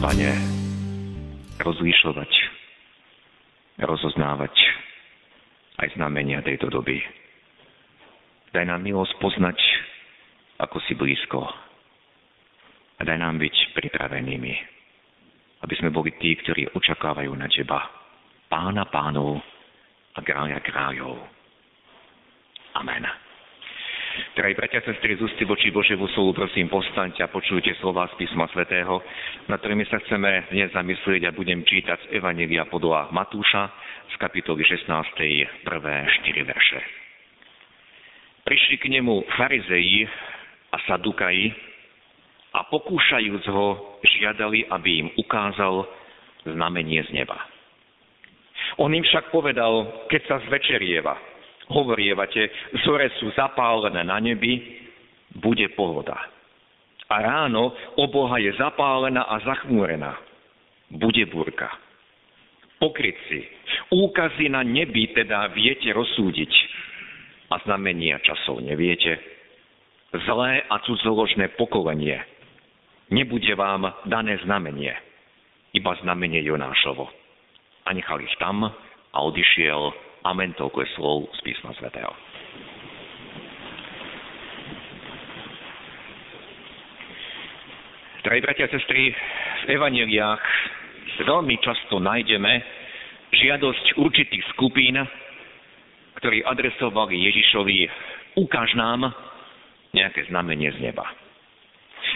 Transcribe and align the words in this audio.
Pane, 0.00 0.32
rozlišovať, 1.60 2.32
rozoznávať 3.84 4.56
aj 5.76 5.92
znamenia 5.92 6.40
tejto 6.40 6.72
doby. 6.72 6.96
Daj 8.56 8.64
nám 8.64 8.80
milosť 8.80 9.12
poznať, 9.20 9.60
ako 10.56 10.80
si 10.88 10.96
blízko. 10.96 11.44
A 12.96 13.00
daj 13.04 13.20
nám 13.20 13.44
byť 13.44 13.76
pripravenými, 13.76 14.54
aby 15.68 15.74
sme 15.76 15.92
boli 15.92 16.16
tí, 16.16 16.32
ktorí 16.32 16.72
očakávajú 16.72 17.36
na 17.36 17.52
Teba, 17.52 17.84
Pána 18.48 18.88
pánov 18.88 19.36
a 20.16 20.18
kráľa 20.24 20.64
kráľov. 20.64 21.20
Amen. 22.72 23.29
Drahí 24.10 24.58
bratia, 24.58 24.82
sestry, 24.82 25.14
z 25.14 25.22
ústy 25.22 25.46
voči 25.46 25.70
Božiemu 25.70 26.10
slovu, 26.10 26.34
prosím, 26.34 26.66
postaňte 26.66 27.22
a 27.22 27.30
počujte 27.30 27.70
slova 27.78 28.10
z 28.10 28.18
písma 28.18 28.50
svätého, 28.50 28.98
na 29.46 29.54
ktorými 29.54 29.86
sa 29.86 30.02
chceme 30.02 30.50
dnes 30.50 30.74
zamyslieť 30.74 31.30
a 31.30 31.36
budem 31.36 31.62
čítať 31.62 32.10
z 32.10 32.18
Evanelia 32.18 32.66
podľa 32.66 33.14
Matúša 33.14 33.70
z 34.10 34.14
kapitoly 34.18 34.66
16. 34.66 35.62
prvé 35.62 35.94
4 36.26 36.42
verše. 36.42 36.80
Prišli 38.42 38.82
k 38.82 38.90
nemu 38.98 39.30
farizeji 39.38 40.10
a 40.74 40.76
sadukaji 40.90 41.54
a 42.50 42.66
pokúšajúc 42.66 43.46
ho, 43.46 43.94
žiadali, 44.02 44.66
aby 44.74 45.06
im 45.06 45.08
ukázal 45.22 45.86
znamenie 46.50 47.06
z 47.06 47.14
neba. 47.14 47.38
On 48.82 48.90
im 48.90 49.06
však 49.06 49.30
povedal, 49.30 50.06
keď 50.10 50.20
sa 50.26 50.36
zvečerieva, 50.50 51.29
hovorievate, 51.70 52.50
zore 52.82 53.14
sú 53.22 53.30
zapálené 53.38 54.02
na 54.02 54.18
nebi, 54.18 54.58
bude 55.38 55.70
pohoda. 55.78 56.18
A 57.10 57.14
ráno 57.22 57.74
oboha 57.98 58.38
je 58.38 58.54
zapálená 58.58 59.26
a 59.26 59.38
zachmúrená. 59.42 60.14
Bude 60.90 61.26
burka. 61.30 61.70
Pokrytci, 62.82 63.46
úkazy 63.92 64.50
na 64.50 64.66
nebi 64.66 65.10
teda 65.14 65.50
viete 65.54 65.90
rozsúdiť 65.94 66.52
a 67.50 67.58
znamenia 67.66 68.22
časov 68.22 68.62
neviete. 68.62 69.18
Zlé 70.10 70.66
a 70.66 70.82
cudzoložné 70.82 71.54
pokolenie. 71.54 72.18
Nebude 73.10 73.54
vám 73.58 73.90
dané 74.06 74.38
znamenie, 74.46 74.94
iba 75.74 75.92
znamenie 76.02 76.42
Jonášovo. 76.46 77.10
A 77.86 77.90
nechal 77.90 78.22
ich 78.22 78.34
tam 78.38 78.70
a 79.10 79.18
odišiel 79.18 80.09
Amen, 80.20 80.52
toľko 80.52 80.84
je 80.84 80.88
slov 81.00 81.18
z 81.32 81.40
písma 81.40 81.72
svätého. 81.80 82.12
Drahí 88.20 88.44
bratia 88.44 88.68
a 88.68 88.72
sestry, 88.76 89.16
v 89.64 89.80
evaneliách 89.80 90.44
veľmi 91.24 91.56
často 91.64 91.96
nájdeme 91.96 92.52
žiadosť 93.32 93.96
určitých 93.96 94.44
skupín, 94.52 95.00
ktorí 96.20 96.44
adresovali 96.44 97.16
Ježišovi, 97.16 97.88
ukáž 98.44 98.76
nám 98.76 99.08
nejaké 99.96 100.28
znamenie 100.28 100.68
z 100.76 100.84
neba. 100.84 101.08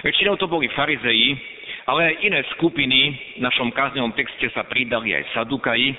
Väčšinou 0.04 0.36
to 0.36 0.44
boli 0.44 0.68
farizeji, 0.76 1.40
ale 1.88 2.12
aj 2.12 2.20
iné 2.20 2.40
skupiny 2.60 3.00
v 3.40 3.48
našom 3.48 3.72
káznevom 3.72 4.12
texte 4.12 4.52
sa 4.52 4.68
pridali 4.68 5.16
aj 5.16 5.24
sadukaji, 5.32 5.96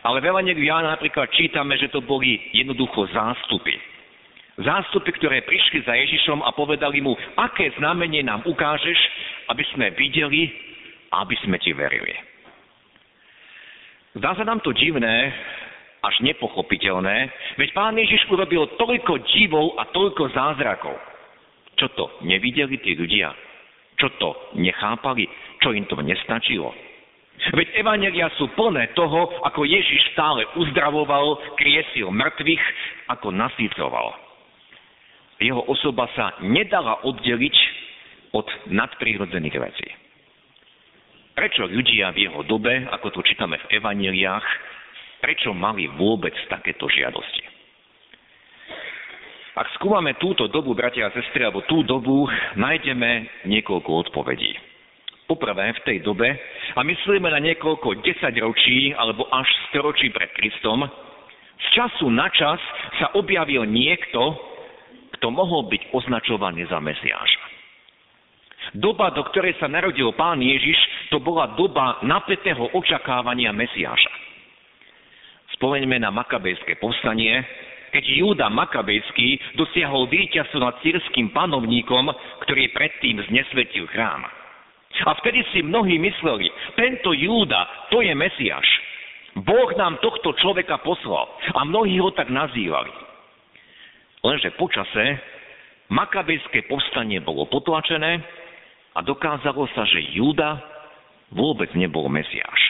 ale 0.00 0.20
v 0.20 0.28
Evangeliu 0.32 0.64
Jána 0.64 0.96
napríklad 0.96 1.28
čítame, 1.32 1.76
že 1.76 1.92
to 1.92 2.00
boli 2.00 2.40
jednoducho 2.56 3.08
zástupy. 3.12 3.76
Zástupy, 4.60 5.10
ktoré 5.16 5.40
prišli 5.44 5.84
za 5.84 5.96
Ježišom 5.96 6.44
a 6.44 6.52
povedali 6.52 7.00
mu, 7.00 7.16
aké 7.36 7.72
znamenie 7.80 8.20
nám 8.20 8.44
ukážeš, 8.44 8.98
aby 9.48 9.64
sme 9.72 9.92
videli 9.96 10.52
a 11.12 11.24
aby 11.24 11.36
sme 11.44 11.56
ti 11.60 11.72
verili. 11.72 12.12
Zdá 14.16 14.36
sa 14.36 14.44
nám 14.44 14.60
to 14.60 14.74
divné, 14.74 15.32
až 16.00 16.16
nepochopiteľné, 16.24 17.28
veď 17.60 17.68
pán 17.76 17.92
Ježiš 17.92 18.24
urobil 18.32 18.64
toľko 18.80 19.20
divov 19.36 19.76
a 19.76 19.84
toľko 19.92 20.32
zázrakov. 20.32 20.96
Čo 21.76 21.86
to 21.92 22.04
nevideli 22.24 22.80
tí 22.80 22.96
ľudia? 22.96 23.32
Čo 24.00 24.08
to 24.16 24.28
nechápali? 24.56 25.28
Čo 25.60 25.76
im 25.76 25.84
to 25.84 26.00
nestačilo? 26.00 26.72
Veď 27.40 27.80
evanelia 27.80 28.28
sú 28.36 28.52
plné 28.52 28.92
toho, 28.92 29.32
ako 29.48 29.64
Ježiš 29.64 30.12
stále 30.12 30.44
uzdravoval, 30.60 31.56
kriesil 31.56 32.12
mŕtvych, 32.12 32.64
ako 33.08 33.32
nasýcoval. 33.32 34.12
Jeho 35.40 35.64
osoba 35.64 36.04
sa 36.12 36.36
nedala 36.44 37.00
oddeliť 37.00 37.56
od 38.36 38.44
nadprírodzených 38.68 39.56
vecí. 39.56 39.88
Prečo 41.32 41.64
ľudia 41.64 42.12
v 42.12 42.28
jeho 42.28 42.44
dobe, 42.44 42.84
ako 42.92 43.08
to 43.08 43.20
čítame 43.24 43.56
v 43.56 43.80
evaneliách, 43.80 44.46
prečo 45.24 45.56
mali 45.56 45.88
vôbec 45.88 46.36
takéto 46.52 46.84
žiadosti? 46.92 47.48
Ak 49.56 49.66
skúmame 49.80 50.14
túto 50.20 50.46
dobu, 50.46 50.76
bratia 50.76 51.08
a 51.08 51.14
sestry, 51.16 51.42
alebo 51.42 51.64
tú 51.64 51.82
dobu, 51.82 52.28
nájdeme 52.54 53.44
niekoľko 53.48 54.08
odpovedí. 54.08 54.69
Poprvé 55.30 55.70
v 55.78 55.84
tej 55.86 55.98
dobe, 56.02 56.26
a 56.74 56.82
myslíme 56.82 57.30
na 57.30 57.38
niekoľko 57.38 58.02
desaťročí 58.02 58.98
alebo 58.98 59.30
až 59.30 59.46
storočí 59.70 60.10
pred 60.10 60.26
Kristom, 60.34 60.82
z 61.54 61.66
času 61.70 62.10
na 62.10 62.26
čas 62.34 62.58
sa 62.98 63.14
objavil 63.14 63.62
niekto, 63.62 64.34
kto 65.14 65.30
mohol 65.30 65.70
byť 65.70 65.94
označovaný 65.94 66.66
za 66.66 66.82
Mesiáša. 66.82 67.42
Doba, 68.74 69.14
do 69.14 69.22
ktorej 69.30 69.54
sa 69.62 69.70
narodil 69.70 70.10
pán 70.18 70.42
Ježiš, 70.42 70.78
to 71.14 71.22
bola 71.22 71.54
doba 71.54 72.02
napätého 72.02 72.66
očakávania 72.74 73.54
Mesiáša. 73.54 74.10
Spomeňme 75.54 76.02
na 76.02 76.10
makabejské 76.10 76.74
povstanie, 76.82 77.38
keď 77.94 78.04
Júda 78.06 78.46
Makabejský 78.50 79.54
dosiahol 79.54 80.10
víťazstvo 80.10 80.58
nad 80.58 80.78
sírským 80.82 81.30
panovníkom, 81.30 82.10
ktorý 82.46 82.70
predtým 82.74 83.22
znesvetil 83.30 83.86
chrám. 83.90 84.39
A 84.90 85.14
vtedy 85.22 85.46
si 85.54 85.62
mnohí 85.62 85.96
mysleli, 85.96 86.50
tento 86.74 87.14
Júda, 87.14 87.88
to 87.88 88.02
je 88.02 88.12
Mesiáš. 88.12 88.68
Boh 89.38 89.70
nám 89.78 90.02
tohto 90.02 90.34
človeka 90.42 90.82
poslal. 90.82 91.30
A 91.54 91.62
mnohí 91.62 91.96
ho 92.02 92.10
tak 92.10 92.28
nazývali. 92.28 92.90
Lenže 94.20 94.52
počase 94.58 95.16
makabejské 95.88 96.66
povstanie 96.68 97.22
bolo 97.22 97.46
potlačené 97.48 98.20
a 98.92 98.98
dokázalo 99.00 99.70
sa, 99.72 99.86
že 99.86 100.02
Júda 100.12 100.60
vôbec 101.30 101.70
nebol 101.78 102.10
Mesiáš. 102.10 102.60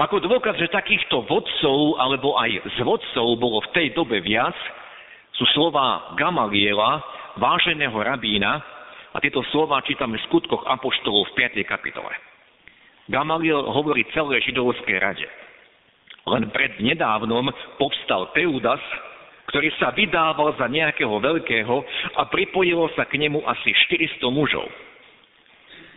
Ako 0.00 0.24
dôkaz, 0.24 0.56
že 0.56 0.72
takýchto 0.72 1.28
vodcov 1.28 2.00
alebo 2.00 2.36
aj 2.40 2.64
z 2.64 2.78
vodcov 2.80 3.26
bolo 3.36 3.60
v 3.68 3.72
tej 3.76 3.86
dobe 3.92 4.24
viac, 4.24 4.56
sú 5.36 5.44
slova 5.52 6.16
Gamaliela, 6.16 7.02
váženého 7.36 7.92
rabína, 7.92 8.60
a 9.12 9.20
tieto 9.20 9.44
slova 9.52 9.84
čítame 9.84 10.16
v 10.16 10.26
skutkoch 10.28 10.64
Apoštolov 10.64 11.32
v 11.32 11.44
5. 11.44 11.68
kapitole. 11.68 12.12
Gamaliel 13.12 13.60
hovorí 13.60 14.08
celé 14.16 14.40
židovskej 14.40 14.96
rade. 14.96 15.28
Len 16.22 16.48
pred 16.54 16.78
nedávnom 16.78 17.50
povstal 17.76 18.30
Teudas, 18.32 18.80
ktorý 19.50 19.68
sa 19.76 19.92
vydával 19.92 20.54
za 20.56 20.70
nejakého 20.70 21.12
veľkého 21.18 21.76
a 22.16 22.22
pripojilo 22.30 22.88
sa 22.94 23.04
k 23.04 23.20
nemu 23.20 23.42
asi 23.44 23.74
400 23.90 24.22
mužov. 24.32 24.64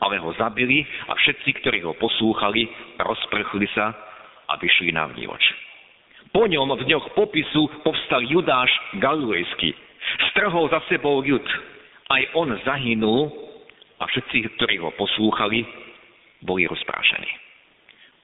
Ale 0.04 0.20
ho 0.20 0.36
zabili 0.36 0.84
a 1.08 1.16
všetci, 1.16 1.64
ktorí 1.64 1.80
ho 1.88 1.96
poslúchali, 1.96 2.68
rozprchli 3.00 3.70
sa 3.72 3.96
a 4.50 4.60
vyšli 4.60 4.92
na 4.92 5.08
vnívoč. 5.08 5.40
Po 6.36 6.44
ňom 6.44 6.68
v 6.76 6.84
dňoch 6.84 7.16
popisu 7.16 7.86
povstal 7.86 8.28
Judáš 8.28 8.68
Galilejský. 9.00 9.72
Strhol 10.36 10.68
za 10.68 10.84
sebou 10.92 11.24
ľud 11.24 11.46
aj 12.10 12.22
on 12.38 12.54
zahynul 12.66 13.32
a 13.98 14.04
všetci, 14.06 14.60
ktorí 14.60 14.78
ho 14.82 14.94
poslúchali, 14.94 15.66
boli 16.44 16.70
rozprášení. 16.70 17.32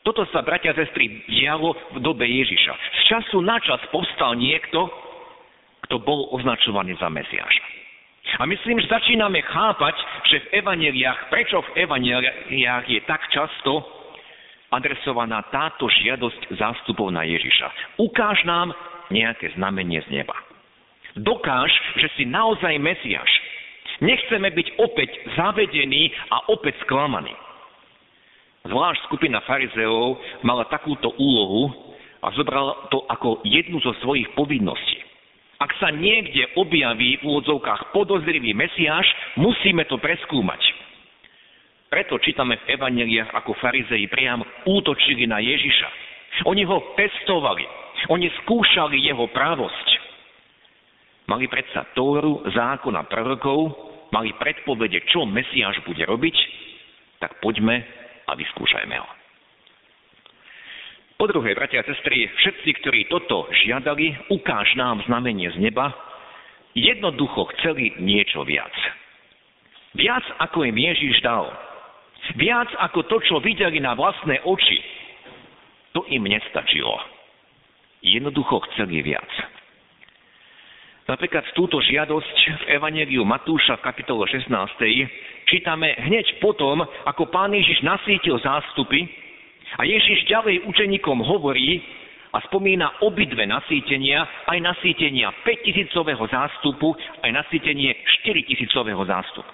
Toto 0.01 0.25
sa, 0.33 0.41
bratia 0.41 0.73
a 0.73 0.77
sestry, 0.81 1.21
dialo 1.29 1.77
v 1.93 1.97
dobe 2.01 2.25
Ježiša. 2.25 2.73
Z 2.73 3.01
času 3.05 3.37
na 3.45 3.61
čas 3.61 3.77
povstal 3.93 4.33
niekto, 4.33 4.89
kto 5.85 6.01
bol 6.01 6.33
označovaný 6.33 6.97
za 6.97 7.09
Mesiáša. 7.09 7.65
A 8.41 8.45
myslím, 8.45 8.81
že 8.81 8.89
začíname 8.89 9.41
chápať, 9.45 9.97
že 10.29 10.37
v 10.45 10.61
evaneliách, 10.61 11.29
prečo 11.29 11.61
v 11.61 11.85
evaneliách 11.85 12.85
je 12.89 13.01
tak 13.05 13.21
často 13.29 13.81
adresovaná 14.71 15.43
táto 15.51 15.89
žiadosť 15.91 16.55
zástupov 16.55 17.11
na 17.11 17.27
Ježiša. 17.27 17.99
Ukáž 17.99 18.41
nám 18.47 18.71
nejaké 19.11 19.51
znamenie 19.59 19.99
z 20.07 20.23
neba. 20.23 20.33
Dokáž, 21.19 21.69
že 21.99 22.07
si 22.15 22.23
naozaj 22.23 22.79
Mesiaš. 22.79 23.29
Nechceme 24.01 24.49
byť 24.49 24.67
opäť 24.81 25.09
zavedení 25.37 26.09
a 26.33 26.49
opäť 26.49 26.81
sklamaní. 26.89 27.37
Zvlášť 28.65 29.05
skupina 29.09 29.41
farizeov 29.45 30.17
mala 30.41 30.65
takúto 30.69 31.13
úlohu 31.21 31.69
a 32.21 32.29
zobrala 32.33 32.89
to 32.89 33.05
ako 33.09 33.41
jednu 33.45 33.77
zo 33.81 33.93
svojich 34.01 34.29
povinností. 34.33 35.01
Ak 35.61 35.77
sa 35.77 35.93
niekde 35.93 36.49
objaví 36.57 37.21
v 37.21 37.25
úvodzovkách 37.25 37.93
podozrivý 37.93 38.57
Mesiáš, 38.57 39.05
musíme 39.37 39.85
to 39.85 40.01
preskúmať. 40.01 40.61
Preto 41.93 42.17
čítame 42.17 42.57
v 42.65 42.73
evaneliách, 42.73 43.29
ako 43.37 43.53
farizei 43.61 44.09
priam 44.09 44.41
útočili 44.65 45.29
na 45.29 45.37
Ježiša. 45.37 45.89
Oni 46.49 46.65
ho 46.65 46.97
testovali, 46.97 47.67
oni 48.09 48.33
skúšali 48.41 48.97
jeho 49.05 49.29
právosť. 49.29 49.87
Mali 51.29 51.45
predsa 51.45 51.85
Tóru, 51.93 52.41
zákona 52.49 53.05
prorokov, 53.05 53.90
mali 54.11 54.35
predpovede, 54.35 55.07
čo 55.09 55.23
Mesiáš 55.25 55.81
bude 55.87 56.03
robiť, 56.03 56.35
tak 57.23 57.39
poďme 57.39 57.81
a 58.27 58.31
vyskúšajme 58.35 58.95
ho. 58.95 59.09
Po 61.21 61.29
druhé, 61.29 61.53
bratia 61.53 61.85
a 61.85 61.87
sestry, 61.87 62.25
všetci, 62.25 62.69
ktorí 62.81 62.99
toto 63.05 63.45
žiadali, 63.65 64.33
ukáž 64.33 64.73
nám 64.73 65.05
znamenie 65.05 65.53
z 65.53 65.57
neba, 65.61 65.93
jednoducho 66.73 67.45
chceli 67.57 67.93
niečo 68.01 68.41
viac. 68.41 68.73
Viac, 69.93 70.25
ako 70.41 70.65
im 70.65 70.77
Ježiš 70.81 71.21
dal. 71.21 71.45
Viac 72.41 72.73
ako 72.73 73.05
to, 73.05 73.17
čo 73.27 73.35
videli 73.37 73.77
na 73.77 73.93
vlastné 73.93 74.41
oči. 74.49 74.81
To 75.93 76.07
im 76.09 76.25
nestačilo. 76.25 76.95
Jednoducho 78.01 78.65
chceli 78.73 79.05
viac. 79.05 79.29
Napríklad 81.11 81.43
túto 81.51 81.83
žiadosť 81.83 82.37
v 82.39 82.63
Evangeliu 82.79 83.27
Matúša 83.27 83.75
v 83.75 83.83
kapitole 83.83 84.23
16. 84.31 84.47
čítame 85.43 85.91
hneď 86.07 86.39
potom, 86.39 86.79
ako 87.03 87.27
pán 87.27 87.51
Ježiš 87.51 87.83
nasítil 87.83 88.39
zástupy 88.39 89.03
a 89.75 89.83
Ježiš 89.83 90.23
ďalej 90.31 90.63
učeníkom 90.71 91.19
hovorí 91.19 91.83
a 92.31 92.39
spomína 92.47 93.03
obidve 93.03 93.43
nasýtenia, 93.43 94.23
aj 94.47 94.63
nasýtenia 94.63 95.35
5000 95.43 95.91
zástupu, 96.31 96.95
aj 97.27 97.43
nasýtenie 97.43 97.91
4000 98.23 98.71
zástupu. 99.03 99.51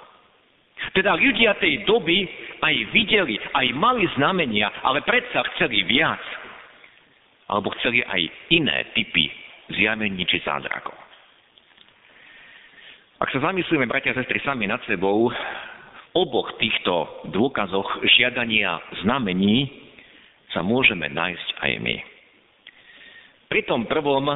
Teda 0.93 1.17
ľudia 1.17 1.57
tej 1.57 1.89
doby 1.89 2.29
aj 2.61 2.75
videli, 2.93 3.41
aj 3.57 3.65
mali 3.73 4.05
znamenia, 4.13 4.69
ale 4.85 5.01
predsa 5.01 5.41
chceli 5.57 5.81
viac. 5.89 6.21
Alebo 7.49 7.73
chceli 7.81 8.05
aj 8.05 8.21
iné 8.53 8.93
typy 8.93 9.25
zjavení 9.73 10.21
či 10.29 10.37
zázrakov. 10.45 11.06
Ak 13.17 13.33
sa 13.33 13.41
zamyslíme, 13.41 13.89
bratia 13.89 14.13
a 14.13 14.17
sestry, 14.21 14.37
sami 14.45 14.69
nad 14.69 14.77
sebou, 14.85 15.33
v 15.33 16.01
oboch 16.13 16.53
týchto 16.61 17.25
dôkazoch 17.33 18.05
žiadania 18.13 18.77
znamení 19.01 19.65
sa 20.53 20.61
môžeme 20.61 21.09
nájsť 21.09 21.47
aj 21.65 21.71
my. 21.81 21.97
Pri 23.49 23.65
tom 23.65 23.89
prvom, 23.89 24.29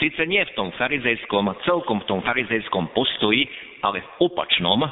síce 0.00 0.24
nie 0.24 0.40
v 0.40 0.56
tom 0.56 0.72
farizejskom, 0.80 1.52
celkom 1.68 2.00
v 2.00 2.08
tom 2.08 2.24
farizejskom 2.24 2.96
postoji, 2.96 3.44
ale 3.84 4.00
v 4.00 4.10
opačnom, 4.24 4.88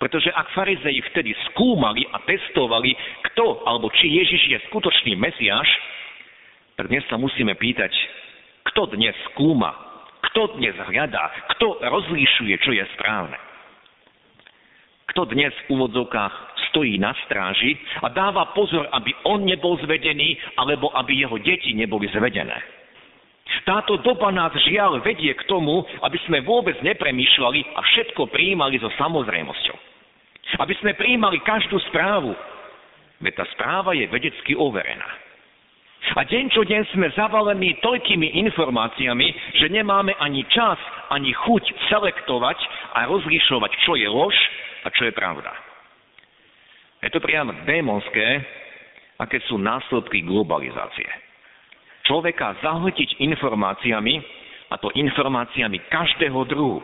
pretože 0.00 0.32
ak 0.32 0.56
farizei 0.56 0.96
vtedy 1.12 1.36
skúmali 1.52 2.08
a 2.08 2.24
testovali, 2.24 2.96
kto 3.28 3.68
alebo 3.68 3.92
či 3.92 4.16
Ježiš 4.16 4.42
je 4.48 4.58
skutočný 4.72 5.12
Mesiáš, 5.12 5.68
tak 6.80 6.88
dnes 6.88 7.04
sa 7.12 7.20
musíme 7.20 7.52
pýtať, 7.52 7.92
kto 8.72 8.96
dnes 8.96 9.12
skúma, 9.28 9.89
kto 10.28 10.60
dnes 10.60 10.76
hľadá, 10.76 11.32
kto 11.56 11.80
rozlíšuje, 11.80 12.54
čo 12.60 12.70
je 12.76 12.84
správne. 12.98 13.38
Kto 15.10 15.26
dnes 15.26 15.50
v 15.66 15.74
úvodzovkách 15.74 16.34
stojí 16.70 16.94
na 17.02 17.10
stráži 17.26 17.74
a 17.98 18.12
dáva 18.14 18.54
pozor, 18.54 18.86
aby 18.94 19.10
on 19.26 19.42
nebol 19.42 19.74
zvedený, 19.82 20.38
alebo 20.54 20.94
aby 20.94 21.18
jeho 21.18 21.34
deti 21.42 21.74
neboli 21.74 22.06
zvedené. 22.14 22.54
Táto 23.66 23.98
doba 23.98 24.30
nás 24.30 24.54
žiaľ 24.62 25.02
vedie 25.02 25.34
k 25.34 25.42
tomu, 25.50 25.82
aby 26.06 26.18
sme 26.30 26.46
vôbec 26.46 26.78
nepremýšľali 26.86 27.74
a 27.74 27.80
všetko 27.82 28.30
prijímali 28.30 28.78
so 28.78 28.86
samozrejmosťou. 28.94 29.76
Aby 30.62 30.74
sme 30.78 30.94
prijímali 30.94 31.42
každú 31.42 31.78
správu. 31.90 32.30
Veď 33.18 33.42
tá 33.42 33.44
správa 33.52 33.92
je 33.98 34.06
vedecky 34.06 34.54
overená. 34.54 35.29
A 36.18 36.26
deň 36.26 36.44
čo 36.50 36.66
deň 36.66 36.82
sme 36.90 37.06
zavalení 37.14 37.78
toľkými 37.78 38.34
informáciami, 38.50 39.26
že 39.62 39.70
nemáme 39.70 40.10
ani 40.18 40.42
čas, 40.50 40.74
ani 41.14 41.30
chuť 41.30 41.64
selektovať 41.86 42.58
a 42.98 43.06
rozlišovať, 43.06 43.70
čo 43.86 43.94
je 43.94 44.08
lož 44.10 44.34
a 44.82 44.90
čo 44.90 45.06
je 45.06 45.12
pravda. 45.14 45.54
Je 47.06 47.10
to 47.14 47.22
priam 47.22 47.54
démonské, 47.62 48.42
aké 49.22 49.38
sú 49.46 49.56
následky 49.56 50.26
globalizácie. 50.26 51.06
Človeka 52.04 52.58
zahltiť 52.58 53.22
informáciami, 53.22 54.40
a 54.70 54.78
to 54.78 54.90
informáciami 54.94 55.82
každého 55.90 56.46
druhu. 56.46 56.78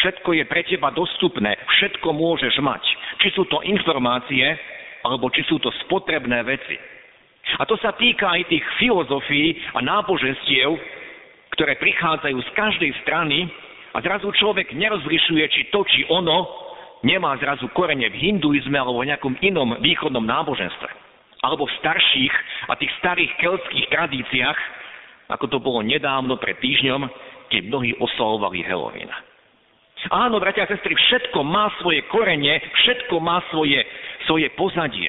Všetko 0.00 0.36
je 0.36 0.44
pre 0.48 0.64
teba 0.64 0.92
dostupné, 0.92 1.56
všetko 1.56 2.08
môžeš 2.12 2.56
mať. 2.60 2.82
Či 3.20 3.28
sú 3.36 3.44
to 3.48 3.60
informácie, 3.64 4.44
alebo 5.04 5.28
či 5.28 5.44
sú 5.44 5.60
to 5.60 5.68
spotrebné 5.84 6.40
veci. 6.44 6.76
A 7.58 7.62
to 7.66 7.78
sa 7.78 7.94
týka 7.94 8.26
aj 8.26 8.50
tých 8.50 8.64
filozofií 8.82 9.54
a 9.74 9.78
náboženstiev, 9.78 10.74
ktoré 11.54 11.78
prichádzajú 11.78 12.38
z 12.42 12.50
každej 12.58 12.90
strany 13.06 13.46
a 13.94 14.02
zrazu 14.02 14.26
človek 14.34 14.74
nerozlišuje, 14.74 15.44
či 15.54 15.62
to, 15.70 15.86
či 15.86 16.02
ono 16.10 16.50
nemá 17.06 17.38
zrazu 17.38 17.70
korene 17.70 18.10
v 18.10 18.16
hinduizme 18.18 18.74
alebo 18.74 19.04
v 19.04 19.14
nejakom 19.14 19.38
inom 19.38 19.78
východnom 19.78 20.26
náboženstve. 20.26 20.90
Alebo 21.46 21.68
v 21.68 21.76
starších 21.78 22.34
a 22.66 22.74
tých 22.74 22.90
starých 22.98 23.30
keltských 23.38 23.86
tradíciách, 23.92 24.58
ako 25.30 25.46
to 25.46 25.58
bolo 25.62 25.84
nedávno 25.84 26.40
pred 26.40 26.58
týždňom, 26.58 27.06
keď 27.52 27.62
mnohí 27.70 27.92
oslavovali 28.00 28.64
Halloween. 28.66 29.12
Áno, 30.10 30.36
bratia 30.36 30.66
a 30.66 30.72
sestry, 30.72 30.92
všetko 30.92 31.40
má 31.46 31.72
svoje 31.80 32.04
korene, 32.12 32.60
všetko 32.60 33.14
má 33.22 33.40
svoje, 33.48 33.80
svoje 34.28 34.52
pozadie. 34.52 35.08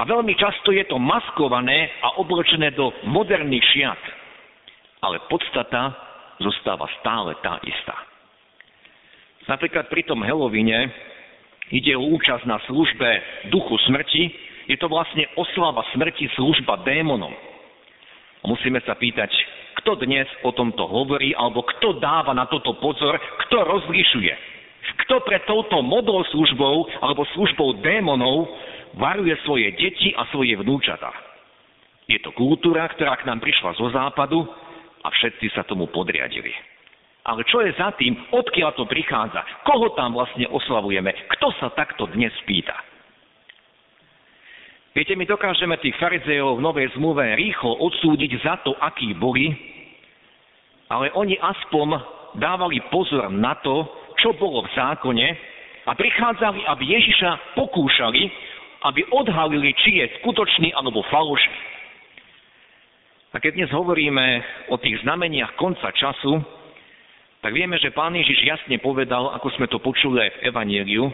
A 0.00 0.08
veľmi 0.08 0.32
často 0.40 0.72
je 0.72 0.80
to 0.88 0.96
maskované 0.96 1.92
a 2.00 2.16
obločené 2.16 2.72
do 2.72 2.88
moderných 3.04 3.60
šiat. 3.68 4.00
Ale 5.04 5.20
podstata 5.28 5.92
zostáva 6.40 6.88
stále 7.04 7.36
tá 7.44 7.60
istá. 7.68 7.92
Napríklad 9.44 9.92
pri 9.92 10.08
tom 10.08 10.24
Halloweene 10.24 10.88
ide 11.68 11.92
o 12.00 12.08
účasť 12.16 12.48
na 12.48 12.56
službe 12.64 13.08
duchu 13.52 13.76
smrti, 13.84 14.24
je 14.72 14.76
to 14.80 14.88
vlastne 14.88 15.28
oslava 15.36 15.84
smrti, 15.92 16.32
služba 16.32 16.80
démonom. 16.80 17.36
Musíme 18.48 18.80
sa 18.88 18.96
pýtať, 18.96 19.28
kto 19.84 20.00
dnes 20.00 20.24
o 20.48 20.56
tomto 20.56 20.88
hovorí, 20.88 21.36
alebo 21.36 21.60
kto 21.76 22.00
dáva 22.00 22.32
na 22.32 22.48
toto 22.48 22.72
pozor, 22.80 23.20
kto 23.44 23.56
rozlišuje. 23.68 24.32
Kto 25.04 25.20
pre 25.28 25.44
touto 25.44 25.84
modlou 25.84 26.24
službou 26.32 26.88
alebo 27.04 27.28
službou 27.36 27.84
démonov 27.84 28.48
varuje 28.94 29.34
svoje 29.46 29.70
deti 29.76 30.14
a 30.16 30.26
svoje 30.30 30.56
vnúčata. 30.58 31.10
Je 32.10 32.18
to 32.18 32.34
kultúra, 32.34 32.90
ktorá 32.90 33.14
k 33.18 33.26
nám 33.26 33.38
prišla 33.38 33.78
zo 33.78 33.86
západu 33.94 34.42
a 35.00 35.08
všetci 35.14 35.54
sa 35.54 35.62
tomu 35.62 35.86
podriadili. 35.90 36.50
Ale 37.22 37.44
čo 37.46 37.60
je 37.60 37.70
za 37.76 37.92
tým, 37.94 38.16
odkiaľ 38.32 38.74
to 38.74 38.88
prichádza? 38.88 39.44
Koho 39.62 39.92
tam 39.94 40.16
vlastne 40.16 40.48
oslavujeme? 40.48 41.12
Kto 41.36 41.52
sa 41.60 41.68
takto 41.76 42.08
dnes 42.10 42.32
pýta? 42.48 42.74
Viete, 44.90 45.14
my 45.14 45.22
dokážeme 45.22 45.78
tých 45.78 45.94
farizejov 46.02 46.58
v 46.58 46.64
Novej 46.66 46.90
zmluve 46.98 47.22
rýchlo 47.38 47.78
odsúdiť 47.78 48.42
za 48.42 48.58
to, 48.66 48.74
akí 48.74 49.14
boli, 49.14 49.54
ale 50.90 51.14
oni 51.14 51.38
aspoň 51.38 51.88
dávali 52.34 52.82
pozor 52.90 53.30
na 53.30 53.54
to, 53.62 53.86
čo 54.18 54.34
bolo 54.34 54.66
v 54.66 54.74
zákone 54.74 55.28
a 55.86 55.94
prichádzali, 55.94 56.66
aby 56.66 56.84
Ježiša 56.90 57.54
pokúšali, 57.54 58.26
aby 58.80 59.04
odhalili, 59.12 59.76
či 59.76 60.00
je 60.00 60.06
skutočný 60.20 60.72
alebo 60.72 61.04
falošný. 61.12 61.60
A 63.30 63.38
keď 63.38 63.62
dnes 63.62 63.70
hovoríme 63.70 64.42
o 64.74 64.76
tých 64.80 65.06
znameniach 65.06 65.54
konca 65.54 65.94
času, 65.94 66.42
tak 67.40 67.54
vieme, 67.54 67.78
že 67.78 67.94
pán 67.94 68.12
Ježiš 68.12 68.42
jasne 68.42 68.76
povedal, 68.82 69.30
ako 69.32 69.48
sme 69.54 69.70
to 69.70 69.78
počuli 69.78 70.18
aj 70.18 70.30
v 70.34 70.42
Evanieliu, 70.50 71.04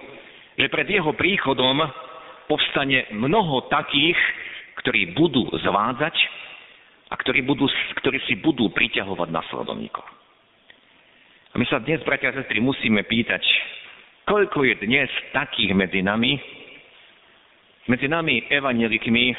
že 0.56 0.72
pred 0.72 0.88
jeho 0.88 1.12
príchodom 1.12 1.84
povstane 2.48 3.12
mnoho 3.12 3.68
takých, 3.68 4.16
ktorí 4.80 5.12
budú 5.12 5.44
zvádzať 5.60 6.16
a 7.12 7.14
ktorí, 7.14 7.44
budú, 7.44 7.68
ktorí 8.00 8.18
si 8.26 8.40
budú 8.40 8.72
priťahovať 8.72 9.28
nasledovníkov. 9.30 10.06
A 11.52 11.60
my 11.60 11.64
sa 11.68 11.78
dnes, 11.84 12.02
bratia 12.02 12.32
a 12.32 12.36
sestry, 12.36 12.58
musíme 12.64 13.04
pýtať, 13.04 13.44
koľko 14.26 14.66
je 14.66 14.74
dnes 14.82 15.08
takých 15.30 15.72
medzi 15.76 16.00
nami, 16.02 16.55
medzi 17.86 18.06
nami 18.10 18.46
evanelikmi, 18.50 19.34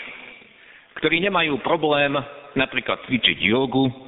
ktorí 1.00 1.22
nemajú 1.27 1.60
problém 1.62 2.16
napríklad 2.56 3.04
cvičiť 3.06 3.38
jogu, 3.44 4.08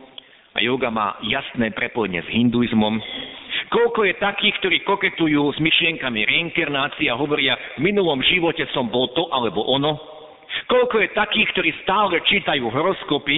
a 0.55 0.65
yoga 0.65 0.89
má 0.89 1.15
jasné 1.23 1.69
prepojenie 1.71 2.25
s 2.25 2.29
hinduizmom. 2.33 2.97
Koľko 3.69 4.01
je 4.09 4.13
takých, 4.17 4.55
ktorí 4.59 4.77
koketujú 4.81 5.53
s 5.53 5.61
myšlienkami 5.61 6.25
reinkarnácie 6.25 7.05
a 7.05 7.19
hovoria, 7.19 7.53
v 7.77 7.85
minulom 7.85 8.17
živote 8.25 8.65
som 8.73 8.89
bol 8.89 9.13
to 9.13 9.29
alebo 9.29 9.61
ono. 9.61 9.95
Koľko 10.65 11.05
je 11.05 11.09
takých, 11.13 11.47
ktorí 11.53 11.69
stále 11.85 12.17
čítajú 12.25 12.65
horoskopy 12.65 13.37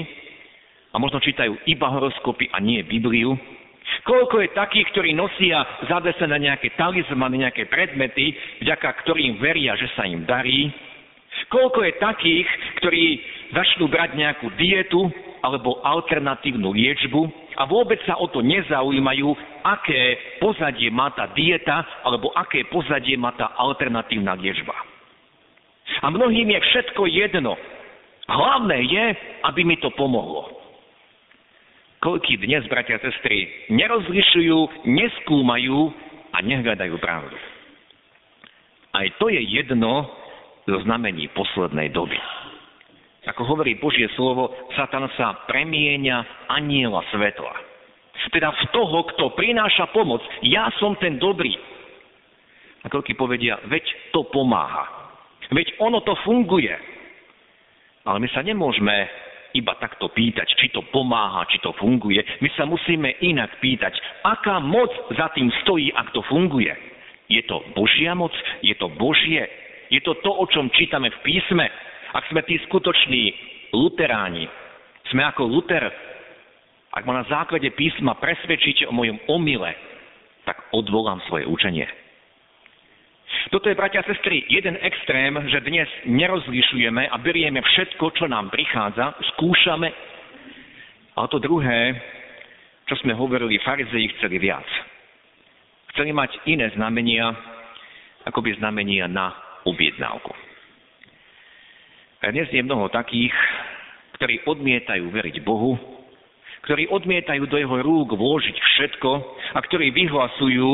a 0.91 0.97
možno 0.97 1.19
čítajú 1.19 1.51
iba 1.67 1.87
horoskopy 1.91 2.47
a 2.55 2.63
nie 2.63 2.79
Bibliu. 2.87 3.35
Koľko 4.07 4.39
je 4.39 4.55
takých, 4.55 4.87
ktorí 4.95 5.11
nosia 5.11 5.61
zadesené 5.91 6.47
nejaké 6.47 6.79
talizmany, 6.79 7.43
nejaké 7.43 7.67
predmety, 7.67 8.31
vďaka 8.63 8.87
ktorým 9.03 9.35
veria, 9.43 9.75
že 9.75 9.91
sa 9.99 10.07
im 10.07 10.23
darí. 10.23 10.71
Koľko 11.51 11.83
je 11.83 11.93
takých, 11.99 12.47
ktorí 12.79 13.03
začnú 13.51 13.91
brať 13.91 14.15
nejakú 14.15 14.55
dietu 14.55 15.11
alebo 15.43 15.83
alternatívnu 15.83 16.71
liečbu 16.71 17.27
a 17.59 17.67
vôbec 17.67 17.99
sa 18.07 18.15
o 18.15 18.31
to 18.31 18.39
nezaujímajú, 18.39 19.27
aké 19.67 20.01
pozadie 20.39 20.87
má 20.87 21.11
tá 21.11 21.27
dieta 21.35 21.83
alebo 22.07 22.31
aké 22.39 22.63
pozadie 22.71 23.19
má 23.19 23.35
tá 23.35 23.51
alternatívna 23.59 24.39
liečba. 24.39 24.73
A 25.99 26.07
mnohým 26.07 26.55
je 26.55 26.59
všetko 26.71 27.03
jedno. 27.11 27.59
Hlavné 28.31 28.87
je, 28.87 29.05
aby 29.43 29.67
mi 29.67 29.75
to 29.83 29.91
pomohlo. 29.91 30.47
Koľký 31.99 32.39
dnes, 32.39 32.63
bratia 32.71 32.95
a 32.97 33.03
sestry, 33.03 33.67
nerozlišujú, 33.69 34.87
neskúmajú 34.87 35.79
a 36.31 36.37
nehľadajú 36.39 36.95
pravdu. 36.97 37.35
Aj 38.95 39.07
to 39.19 39.27
je 39.27 39.41
jedno 39.51 40.20
zo 40.65 40.77
znamení 40.85 41.29
poslednej 41.33 41.89
doby. 41.89 42.17
Ako 43.21 43.45
hovorí 43.45 43.77
Božie 43.77 44.09
slovo, 44.17 44.49
Satan 44.73 45.05
sa 45.13 45.45
premieňa 45.45 46.49
aniela 46.49 47.05
svetla. 47.13 47.53
Teda 48.33 48.53
v 48.53 48.63
toho, 48.73 49.05
kto 49.13 49.33
prináša 49.33 49.89
pomoc. 49.93 50.21
Ja 50.45 50.69
som 50.77 50.97
ten 50.97 51.17
dobrý. 51.21 51.53
A 52.81 52.89
koľky 52.89 53.13
povedia, 53.13 53.61
veď 53.69 53.85
to 54.13 54.25
pomáha. 54.29 54.85
Veď 55.53 55.77
ono 55.77 56.01
to 56.01 56.17
funguje. 56.25 56.73
Ale 58.05 58.17
my 58.17 58.29
sa 58.33 58.41
nemôžeme 58.41 59.05
iba 59.53 59.75
takto 59.77 60.09
pýtať, 60.09 60.47
či 60.57 60.71
to 60.71 60.81
pomáha, 60.89 61.45
či 61.51 61.59
to 61.61 61.75
funguje. 61.77 62.23
My 62.41 62.49
sa 62.55 62.65
musíme 62.65 63.19
inak 63.21 63.59
pýtať, 63.59 63.93
aká 64.25 64.63
moc 64.63 64.89
za 65.13 65.29
tým 65.35 65.51
stojí, 65.61 65.91
ak 65.93 66.09
to 66.15 66.23
funguje. 66.25 66.71
Je 67.27 67.43
to 67.45 67.61
Božia 67.77 68.15
moc? 68.15 68.31
Je 68.63 68.73
to 68.79 68.87
Božie? 68.95 69.45
Je 69.91 69.99
to 69.99 70.15
to, 70.23 70.31
o 70.31 70.47
čom 70.47 70.71
čítame 70.71 71.11
v 71.11 71.19
písme? 71.19 71.67
Ak 72.15 72.23
sme 72.31 72.47
tí 72.47 72.55
skutoční 72.63 73.35
luteráni, 73.75 74.47
sme 75.11 75.27
ako 75.27 75.43
Luther, 75.43 75.83
ak 76.95 77.03
ma 77.03 77.19
na 77.19 77.27
základe 77.27 77.67
písma 77.75 78.15
presvedčíte 78.15 78.87
o 78.87 78.95
mojom 78.95 79.19
omyle, 79.27 79.75
tak 80.47 80.71
odvolám 80.71 81.19
svoje 81.27 81.43
učenie. 81.43 81.87
Toto 83.51 83.67
je, 83.67 83.75
bratia 83.75 84.03
a 84.03 84.07
sestry, 84.07 84.43
jeden 84.47 84.79
extrém, 84.79 85.31
že 85.51 85.63
dnes 85.63 85.87
nerozlišujeme 86.07 87.11
a 87.11 87.15
berieme 87.19 87.63
všetko, 87.63 88.15
čo 88.15 88.27
nám 88.27 88.51
prichádza, 88.51 89.15
skúšame. 89.35 89.91
A 91.15 91.27
to 91.27 91.39
druhé, 91.39 91.95
čo 92.87 92.95
sme 93.03 93.15
hovorili, 93.15 93.59
farizei 93.63 94.07
chceli 94.15 94.39
viac. 94.39 94.67
Chceli 95.95 96.15
mať 96.15 96.31
iné 96.47 96.71
znamenia, 96.75 97.31
ako 98.27 98.39
by 98.39 98.55
znamenia 98.55 99.07
na 99.11 99.50
objednávku. 99.65 100.31
Dnes 102.21 102.47
je 102.53 102.61
mnoho 102.61 102.85
takých, 102.93 103.33
ktorí 104.21 104.45
odmietajú 104.45 105.09
veriť 105.09 105.41
Bohu, 105.41 105.73
ktorí 106.69 106.93
odmietajú 106.93 107.49
do 107.49 107.57
jeho 107.57 107.81
rúk 107.81 108.13
vložiť 108.13 108.53
všetko 108.53 109.09
a 109.57 109.59
ktorí 109.65 109.89
vyhlasujú, 109.89 110.69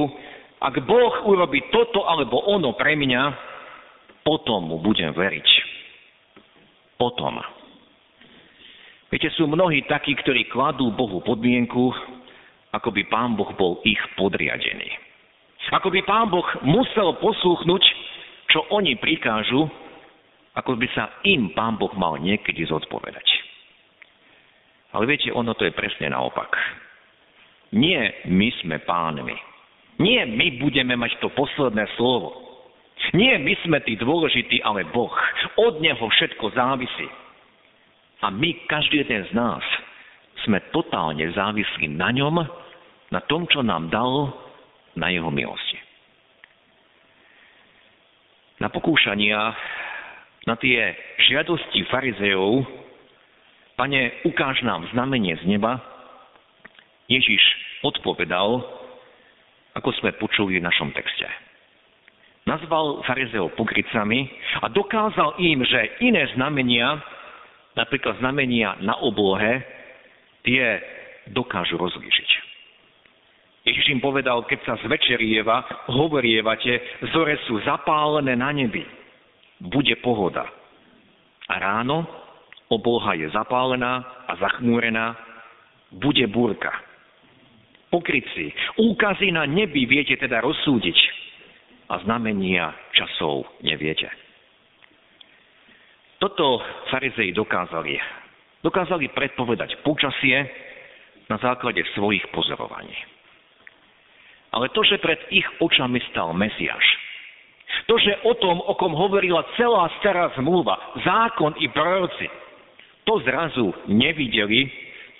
ak 0.59 0.75
Boh 0.83 1.13
urobí 1.23 1.63
toto 1.71 2.03
alebo 2.03 2.43
ono 2.43 2.75
pre 2.75 2.99
mňa, 2.99 3.23
potom 4.27 4.67
mu 4.67 4.83
budem 4.83 5.15
veriť. 5.15 5.47
Potom. 6.99 7.39
Viete, 9.07 9.31
sú 9.39 9.47
mnohí 9.47 9.87
takí, 9.87 10.11
ktorí 10.19 10.51
kladú 10.51 10.91
Bohu 10.91 11.23
podmienku, 11.23 11.95
ako 12.75 12.91
by 12.91 13.01
Pán 13.07 13.39
Boh 13.39 13.47
bol 13.55 13.79
ich 13.87 14.01
podriadený. 14.19 14.91
Ako 15.71 15.87
by 15.87 16.03
Pán 16.03 16.27
Boh 16.27 16.43
musel 16.67 17.15
poslúchnuť, 17.23 17.83
čo 18.47 18.63
oni 18.71 18.95
prikážu, 18.99 19.67
ako 20.57 20.73
by 20.79 20.87
sa 20.95 21.21
im 21.27 21.53
Pán 21.53 21.77
Boh 21.77 21.93
mal 21.93 22.17
niekedy 22.17 22.65
zodpovedať. 22.65 23.27
Ale 24.95 25.05
viete, 25.05 25.29
ono 25.29 25.53
to 25.53 25.67
je 25.67 25.75
presne 25.75 26.09
naopak. 26.09 26.49
Nie 27.75 28.25
my 28.25 28.47
sme 28.63 28.81
pánmi. 28.81 29.35
Nie 29.99 30.25
my 30.25 30.61
budeme 30.63 30.95
mať 30.95 31.19
to 31.19 31.29
posledné 31.35 31.85
slovo. 31.99 32.33
Nie 33.13 33.37
my 33.37 33.53
sme 33.61 33.77
tí 33.85 33.99
dôležití, 33.99 34.63
ale 34.63 34.87
Boh. 34.89 35.13
Od 35.59 35.83
Neho 35.83 36.01
všetko 36.01 36.55
závisí. 36.55 37.07
A 38.25 38.33
my, 38.33 38.65
každý 38.65 39.05
jeden 39.05 39.29
z 39.29 39.31
nás, 39.37 39.61
sme 40.47 40.57
totálne 40.73 41.27
závislí 41.37 41.93
na 41.93 42.09
ňom, 42.09 42.41
na 43.13 43.21
tom, 43.29 43.45
čo 43.45 43.61
nám 43.61 43.93
dal, 43.93 44.33
na 44.97 45.13
jeho 45.13 45.29
milosti. 45.29 45.77
Na 48.67 48.75
pokúšania 48.75 49.55
na 50.43 50.59
tie 50.59 50.91
žiadosti 51.31 51.87
farizejov, 51.87 52.67
pane, 53.79 54.11
ukáž 54.27 54.59
nám 54.67 54.83
znamenie 54.91 55.39
z 55.39 55.55
neba, 55.55 55.79
Ježiš 57.07 57.39
odpovedal, 57.87 58.59
ako 59.71 59.89
sme 60.03 60.19
počuli 60.19 60.59
v 60.59 60.67
našom 60.67 60.91
texte. 60.91 61.23
Nazval 62.43 63.07
farizeov 63.07 63.55
pokrycami 63.55 64.27
a 64.59 64.67
dokázal 64.67 65.39
im, 65.39 65.63
že 65.63 66.03
iné 66.03 66.27
znamenia, 66.35 66.99
napríklad 67.71 68.19
znamenia 68.19 68.75
na 68.83 68.99
oblohe, 68.99 69.63
tie 70.43 70.83
dokážu 71.31 71.79
rozlíšiť. 71.79 72.36
Ježiš 73.67 73.91
im 73.91 73.99
povedal, 73.99 74.47
keď 74.47 74.59
sa 74.63 74.75
zvečerieva, 74.87 75.91
hovorievate, 75.91 77.03
zore 77.11 77.35
sú 77.43 77.59
zapálené 77.67 78.39
na 78.39 78.55
nebi 78.55 78.97
bude 79.61 79.95
pohoda. 80.01 80.45
A 81.47 81.53
ráno 81.57 82.05
obloha 82.67 83.15
je 83.15 83.29
zapálená 83.31 84.03
a 84.27 84.35
zachmúrená, 84.35 85.15
bude 85.95 86.27
búrka. 86.27 86.69
Pokryci, 87.87 88.51
úkazy 88.75 89.31
na 89.31 89.47
nebi 89.47 89.87
viete 89.87 90.19
teda 90.19 90.43
rozsúdiť 90.43 90.97
a 91.87 92.03
znamenia 92.03 92.75
časov 92.91 93.47
neviete. 93.63 94.11
Toto 96.19 96.59
farizei 96.91 97.31
dokázali. 97.31 97.95
Dokázali 98.59 99.07
predpovedať 99.15 99.79
počasie 99.87 100.43
na 101.31 101.39
základe 101.39 101.79
svojich 101.95 102.27
pozorovaní. 102.35 103.16
Ale 104.57 104.73
to, 104.73 104.81
že 104.81 104.97
pred 104.97 105.21
ich 105.29 105.45
očami 105.61 106.01
stal 106.09 106.33
Mesiáš, 106.33 106.81
to, 107.85 108.01
že 108.01 108.25
o 108.25 108.33
tom, 108.33 108.57
o 108.57 108.73
kom 108.73 108.89
hovorila 108.97 109.45
celá 109.53 109.85
stará 110.01 110.33
zmluva, 110.33 110.97
zákon 111.05 111.53
i 111.61 111.69
proroci, 111.69 112.25
to 113.05 113.21
zrazu 113.21 113.69
nevideli, 113.85 114.65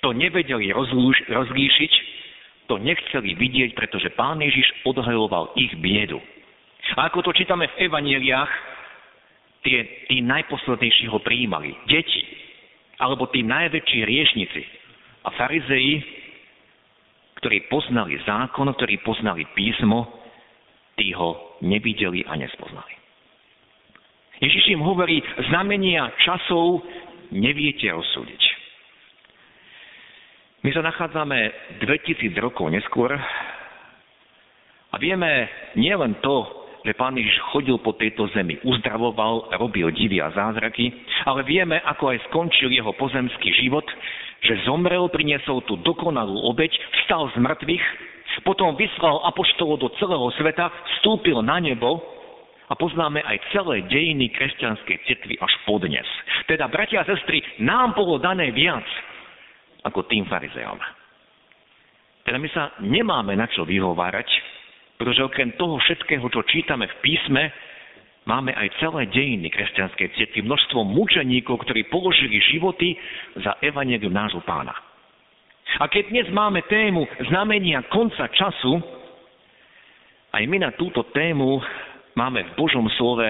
to 0.02 0.10
nevedeli 0.10 0.74
rozlíšiť, 1.30 1.92
to 2.66 2.82
nechceli 2.82 3.32
vidieť, 3.38 3.78
pretože 3.78 4.10
pán 4.18 4.42
Ježiš 4.42 4.84
odhajoval 4.84 5.54
ich 5.54 5.70
biedu. 5.78 6.18
A 6.98 7.06
ako 7.06 7.30
to 7.30 7.30
čítame 7.30 7.70
v 7.70 7.88
evaneliách, 7.88 8.52
tie, 9.62 9.86
tí 10.10 10.20
najposlednejší 10.20 11.06
ho 11.08 11.22
prijímali. 11.22 11.78
Deti, 11.86 12.26
alebo 12.98 13.30
tí 13.30 13.46
najväčší 13.46 14.02
riešnici. 14.02 14.62
A 15.24 15.30
farizei, 15.38 16.02
ktorí 17.38 17.70
poznali 17.70 18.18
zákon, 18.26 18.68
ktorí 18.74 19.00
poznali 19.06 19.46
písmo, 19.54 20.10
tí 20.98 21.14
ho 21.14 21.58
nevideli 21.62 22.26
a 22.26 22.34
nespoznali. 22.34 22.98
Ježiš 24.38 24.70
im 24.74 24.82
hovorí, 24.82 25.18
znamenia 25.50 26.10
časov 26.22 26.82
neviete 27.34 27.90
rozsúdiť. 27.90 28.42
My 30.66 30.74
sa 30.74 30.82
nachádzame 30.82 31.38
2000 31.82 32.34
rokov 32.42 32.66
neskôr 32.70 33.14
a 34.88 34.94
vieme 34.98 35.46
nielen 35.78 36.18
to, 36.18 36.66
že 36.82 36.94
pán 36.98 37.14
Ježiš 37.18 37.38
chodil 37.50 37.78
po 37.78 37.94
tejto 37.94 38.30
zemi, 38.34 38.58
uzdravoval, 38.62 39.54
robil 39.58 39.90
divy 39.94 40.22
a 40.22 40.30
zázraky, 40.34 40.90
ale 41.26 41.42
vieme, 41.46 41.78
ako 41.82 42.14
aj 42.14 42.18
skončil 42.30 42.70
jeho 42.70 42.90
pozemský 42.94 43.50
život, 43.58 43.86
že 44.44 44.54
zomrel, 44.66 45.10
priniesol 45.10 45.66
tú 45.66 45.78
dokonalú 45.82 46.46
obeď, 46.46 46.70
vstal 47.02 47.26
z 47.34 47.36
mŕtvych 47.42 47.86
Potom 48.46 48.78
vyslal 48.78 49.24
apoštolov 49.26 49.82
do 49.82 49.88
celého 49.98 50.28
sveta, 50.38 50.70
vstúpil 50.98 51.42
na 51.42 51.58
nebo 51.58 51.98
a 52.68 52.76
poznáme 52.76 53.24
aj 53.24 53.50
celé 53.50 53.82
dejiny 53.88 54.30
kresťanskej 54.30 54.96
cirkvi 55.08 55.34
až 55.40 55.52
podnes. 55.64 56.06
Teda, 56.46 56.68
bratia 56.68 57.02
a 57.02 57.08
sestry, 57.08 57.42
nám 57.64 57.96
bolo 57.96 58.20
dané 58.20 58.52
viac 58.54 58.84
ako 59.82 60.06
tým 60.06 60.28
farizeom. 60.28 60.78
Teda 62.22 62.36
my 62.36 62.48
sa 62.52 62.76
nemáme 62.84 63.32
na 63.34 63.48
čo 63.48 63.64
vyhovárať, 63.64 64.28
pretože 65.00 65.24
okrem 65.24 65.56
toho 65.56 65.80
všetkého, 65.80 66.28
čo 66.28 66.44
čítame 66.44 66.84
v 66.84 66.96
písme, 67.00 67.48
máme 68.28 68.52
aj 68.52 68.76
celé 68.76 69.08
dejiny 69.08 69.48
kresťanskej 69.48 70.12
cirkvi, 70.20 70.44
množstvo 70.44 70.84
mučeníkov, 70.84 71.64
ktorí 71.64 71.88
položili 71.88 72.36
životy 72.52 72.92
za 73.40 73.56
evanelium 73.64 74.12
nášho 74.12 74.44
pána. 74.44 74.76
A 75.80 75.88
keď 75.88 76.12
dnes 76.12 76.28
máme 76.28 76.60
tému 76.68 77.08
znamenia 77.32 77.88
konca 77.88 78.28
času, 78.28 78.76
aj 80.36 80.44
my 80.44 80.60
na 80.60 80.70
túto 80.76 81.08
tému 81.16 81.56
máme 82.12 82.44
v 82.44 82.52
Božom 82.60 82.84
slove 83.00 83.24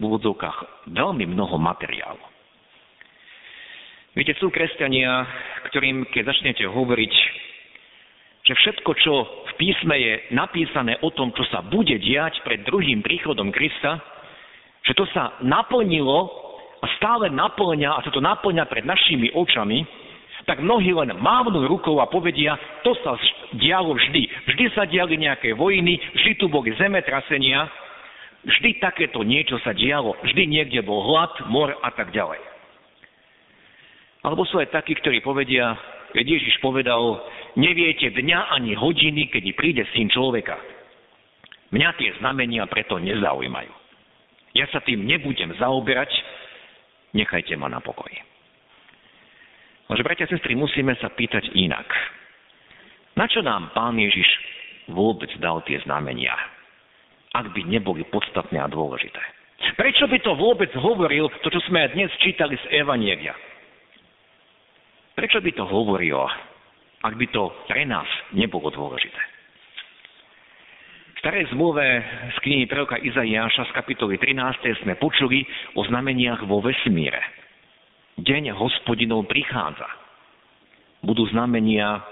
úvodzovkách 0.00 0.88
veľmi 0.88 1.28
mnoho 1.28 1.60
materiálu. 1.60 2.24
Viete, 4.12 4.36
sú 4.36 4.52
kresťania, 4.52 5.24
ktorým 5.72 6.04
keď 6.12 6.32
začnete 6.32 6.64
hovoriť, 6.68 7.14
že 8.42 8.52
všetko, 8.52 8.90
čo 9.00 9.12
v 9.48 9.52
písme 9.56 9.96
je 9.96 10.12
napísané 10.36 11.00
o 11.00 11.08
tom, 11.14 11.32
čo 11.32 11.44
sa 11.48 11.64
bude 11.64 11.96
diať 11.96 12.44
pred 12.44 12.60
druhým 12.68 13.00
príchodom 13.00 13.48
Krista, 13.48 14.11
že 14.82 14.92
to 14.98 15.06
sa 15.14 15.38
naplnilo 15.42 16.30
a 16.82 16.86
stále 16.98 17.30
naplňa 17.30 17.90
a 17.94 18.02
sa 18.02 18.10
to 18.10 18.18
naplňa 18.18 18.66
pred 18.66 18.82
našimi 18.82 19.30
očami, 19.30 19.86
tak 20.42 20.58
mnohí 20.58 20.90
len 20.90 21.14
mávnu 21.22 21.70
rukou 21.70 22.02
a 22.02 22.10
povedia, 22.10 22.58
to 22.82 22.98
sa 23.06 23.14
dialo 23.54 23.94
vždy. 23.94 24.26
Vždy 24.50 24.64
sa 24.74 24.82
diali 24.90 25.14
nejaké 25.14 25.54
vojny, 25.54 26.02
vždy 26.18 26.32
tu 26.42 26.50
boli 26.50 26.74
zemetrasenia, 26.74 27.70
vždy 28.42 28.82
takéto 28.82 29.22
niečo 29.22 29.62
sa 29.62 29.70
dialo, 29.70 30.18
vždy 30.26 30.42
niekde 30.50 30.82
bol 30.82 31.06
hlad, 31.06 31.30
mor 31.46 31.70
a 31.78 31.90
tak 31.94 32.10
ďalej. 32.10 32.42
Alebo 34.26 34.42
sú 34.46 34.58
aj 34.58 34.74
takí, 34.74 34.98
ktorí 34.98 35.22
povedia, 35.22 35.78
keď 36.10 36.26
Ježiš 36.26 36.58
povedal, 36.62 37.22
neviete 37.58 38.10
dňa 38.10 38.54
ani 38.54 38.74
hodiny, 38.74 39.30
kedy 39.30 39.54
príde 39.54 39.86
syn 39.94 40.10
človeka. 40.10 40.58
Mňa 41.70 41.88
tie 41.98 42.10
znamenia 42.18 42.66
preto 42.66 42.98
nezaujímajú. 42.98 43.81
Ja 44.52 44.68
sa 44.68 44.84
tým 44.84 45.08
nebudem 45.08 45.56
zaoberať, 45.56 46.12
nechajte 47.16 47.56
ma 47.56 47.72
na 47.72 47.80
pokoji. 47.80 48.20
Ale 49.88 50.04
bratia 50.04 50.28
a 50.28 50.32
sestry, 50.32 50.56
musíme 50.56 50.96
sa 51.00 51.12
pýtať 51.12 51.52
inak. 51.56 51.84
Na 53.16 53.28
čo 53.28 53.44
nám 53.44 53.72
pán 53.76 53.96
Ježiš 54.00 54.28
vôbec 54.88 55.28
dal 55.40 55.60
tie 55.68 55.80
znamenia, 55.84 56.32
ak 57.32 57.52
by 57.52 57.64
neboli 57.68 58.04
podstatné 58.08 58.60
a 58.60 58.68
dôležité? 58.68 59.20
Prečo 59.76 60.08
by 60.08 60.18
to 60.20 60.32
vôbec 60.36 60.72
hovoril, 60.76 61.32
to, 61.40 61.48
čo 61.48 61.60
sme 61.68 61.88
dnes 61.92 62.12
čítali 62.20 62.56
z 62.60 62.82
Evanielia? 62.82 63.32
Prečo 65.12 65.40
by 65.44 65.50
to 65.52 65.64
hovoril, 65.68 66.24
ak 67.04 67.14
by 67.16 67.26
to 67.32 67.52
pre 67.68 67.84
nás 67.84 68.08
nebolo 68.32 68.68
dôležité? 68.72 69.31
Starej 71.22 71.54
zmluve 71.54 71.86
z 72.34 72.36
knihy 72.42 72.66
proroka 72.66 72.98
Izaiáša 72.98 73.70
z 73.70 73.72
kapitoly 73.78 74.18
13. 74.18 74.82
sme 74.82 74.98
počuli 74.98 75.46
o 75.78 75.86
znameniach 75.86 76.42
vo 76.50 76.58
vesmíre. 76.58 77.22
Deň 78.18 78.50
hospodinov 78.58 79.30
prichádza. 79.30 79.86
Budú 81.06 81.22
znamenia 81.30 82.02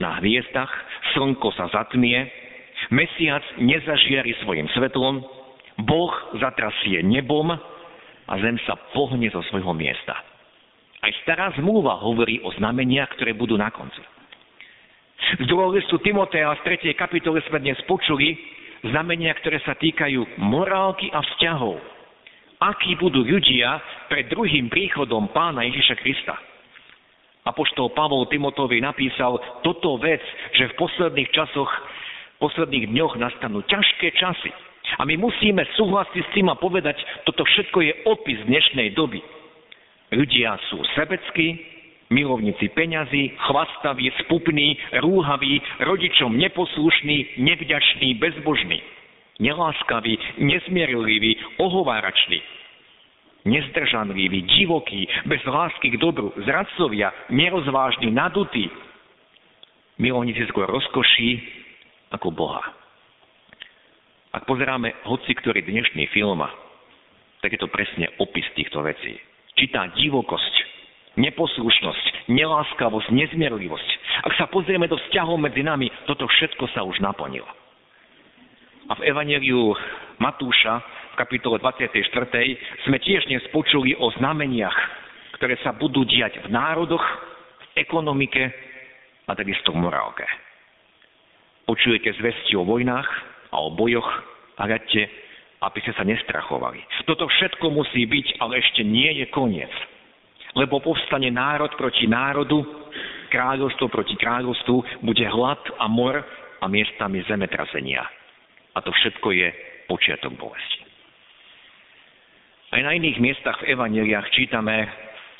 na 0.00 0.16
hviezdach, 0.16 0.72
slnko 1.12 1.52
sa 1.52 1.68
zatmie, 1.76 2.24
mesiac 2.88 3.44
nezažiari 3.60 4.32
svojim 4.40 4.64
svetlom, 4.72 5.20
Boh 5.84 6.14
zatrasie 6.40 7.04
nebom 7.04 7.52
a 7.52 8.32
zem 8.40 8.56
sa 8.64 8.80
pohne 8.96 9.28
zo 9.28 9.44
svojho 9.52 9.76
miesta. 9.76 10.16
Aj 11.04 11.12
stará 11.20 11.52
zmluva 11.60 12.00
hovorí 12.00 12.40
o 12.40 12.48
znameniach, 12.56 13.12
ktoré 13.20 13.36
budú 13.36 13.60
na 13.60 13.68
konci. 13.68 14.13
Z 15.24 15.48
druhého 15.48 15.72
listu 15.72 15.96
Timotea 16.04 16.52
z 16.60 16.84
3. 16.84 16.92
kapitole 17.00 17.40
sme 17.48 17.56
dnes 17.64 17.80
počuli 17.88 18.36
znamenia, 18.84 19.32
ktoré 19.40 19.56
sa 19.64 19.72
týkajú 19.72 20.36
morálky 20.36 21.08
a 21.08 21.24
vzťahov. 21.24 21.80
Akí 22.60 22.92
budú 23.00 23.24
ľudia 23.24 23.80
pred 24.12 24.28
druhým 24.28 24.68
príchodom 24.68 25.32
pána 25.32 25.64
Ježiša 25.64 25.96
Krista. 25.96 26.36
Apoštol 27.48 27.96
Pavol 27.96 28.28
Timotovi 28.28 28.84
napísal 28.84 29.40
toto 29.64 29.96
vec, 29.96 30.20
že 30.60 30.68
v 30.68 30.76
posledných 30.76 31.32
časoch, 31.32 31.72
v 31.72 32.38
posledných 32.44 32.92
dňoch 32.92 33.16
nastanú 33.16 33.64
ťažké 33.64 34.12
časy. 34.20 34.52
A 35.00 35.08
my 35.08 35.16
musíme 35.16 35.64
súhlasiť 35.72 36.20
s 36.20 36.32
tým 36.36 36.52
a 36.52 36.60
povedať, 36.60 37.00
toto 37.24 37.48
všetko 37.48 37.80
je 37.80 37.92
opis 38.12 38.36
dnešnej 38.44 38.92
doby. 38.92 39.24
Ľudia 40.12 40.60
sú 40.68 40.84
sebeckí, 40.92 41.73
milovníci 42.14 42.70
peňazí, 42.70 43.34
chvastaví, 43.34 44.06
spupní, 44.22 44.78
rúhaví, 45.02 45.62
rodičom 45.82 46.38
neposlušní, 46.38 47.42
nevďační, 47.42 48.14
bezbožní, 48.14 48.78
neláskaví, 49.42 50.18
nezmierliví, 50.38 51.58
ohovárační, 51.58 52.42
nezdržanliví, 53.44 54.42
divokí, 54.42 55.08
bez 55.26 55.42
lásky 55.44 55.90
k 55.90 55.96
dobru, 55.98 56.30
zradcovia, 56.46 57.10
nerozvážni, 57.34 58.14
nadutí, 58.14 58.70
milovníci 59.98 60.46
skôr 60.46 60.70
rozkoší 60.70 61.42
ako 62.14 62.30
Boha. 62.30 62.62
Ak 64.34 64.46
pozeráme 64.50 64.94
hoci 65.06 65.30
ktorý 65.34 65.62
dnešný 65.62 66.10
film, 66.10 66.42
tak 67.38 67.54
je 67.54 67.60
to 67.60 67.70
presne 67.70 68.10
opis 68.18 68.46
týchto 68.58 68.82
vecí. 68.82 69.14
Čítá 69.54 69.86
divokosť, 69.94 70.73
neposlušnosť, 71.16 72.28
neláskavosť, 72.30 73.08
nezmierlivosť. 73.14 73.90
Ak 74.26 74.32
sa 74.34 74.46
pozrieme 74.50 74.90
do 74.90 74.98
vzťahov 74.98 75.38
medzi 75.38 75.62
nami, 75.62 75.90
toto 76.10 76.26
všetko 76.26 76.64
sa 76.74 76.82
už 76.82 76.98
naplnilo. 77.02 77.46
A 78.90 79.00
v 79.00 79.04
Evangeliu 79.08 79.72
Matúša 80.20 80.82
v 81.14 81.16
kapitole 81.16 81.56
24. 81.62 82.04
sme 82.84 82.98
tiež 83.00 83.24
dnes 83.30 83.40
počuli 83.54 83.96
o 83.96 84.12
znameniach, 84.18 84.76
ktoré 85.38 85.56
sa 85.62 85.72
budú 85.72 86.04
diať 86.04 86.42
v 86.44 86.52
národoch, 86.52 87.02
v 87.02 87.64
ekonomike 87.80 88.42
a 89.24 89.32
takisto 89.32 89.72
v 89.72 89.80
morálke. 89.80 90.26
Počujete 91.64 92.12
zvesti 92.20 92.58
o 92.60 92.66
vojnách 92.68 93.08
a 93.54 93.56
o 93.62 93.72
bojoch 93.72 94.10
a 94.60 94.68
radte, 94.68 95.08
aby 95.64 95.78
ste 95.80 95.96
sa 95.96 96.04
nestrachovali. 96.04 96.84
Toto 97.08 97.24
všetko 97.24 97.72
musí 97.72 98.04
byť, 98.04 98.42
ale 98.44 98.60
ešte 98.60 98.84
nie 98.84 99.24
je 99.24 99.26
koniec 99.32 99.72
lebo 100.54 100.78
povstane 100.78 101.30
národ 101.34 101.70
proti 101.74 102.06
národu, 102.06 102.62
kráľovstvo 103.30 103.90
proti 103.90 104.14
kráľovstvu, 104.14 105.02
bude 105.02 105.26
hlad 105.26 105.60
a 105.82 105.90
mor 105.90 106.22
a 106.62 106.66
miestami 106.70 107.26
zemetrasenia. 107.26 108.06
A 108.74 108.78
to 108.82 108.94
všetko 108.94 109.28
je 109.34 109.48
počiatok 109.90 110.32
bolesti. 110.38 110.82
Aj 112.74 112.82
na 112.82 112.94
iných 112.94 113.22
miestach 113.22 113.62
v 113.62 113.74
evaneliách 113.74 114.34
čítame 114.34 114.90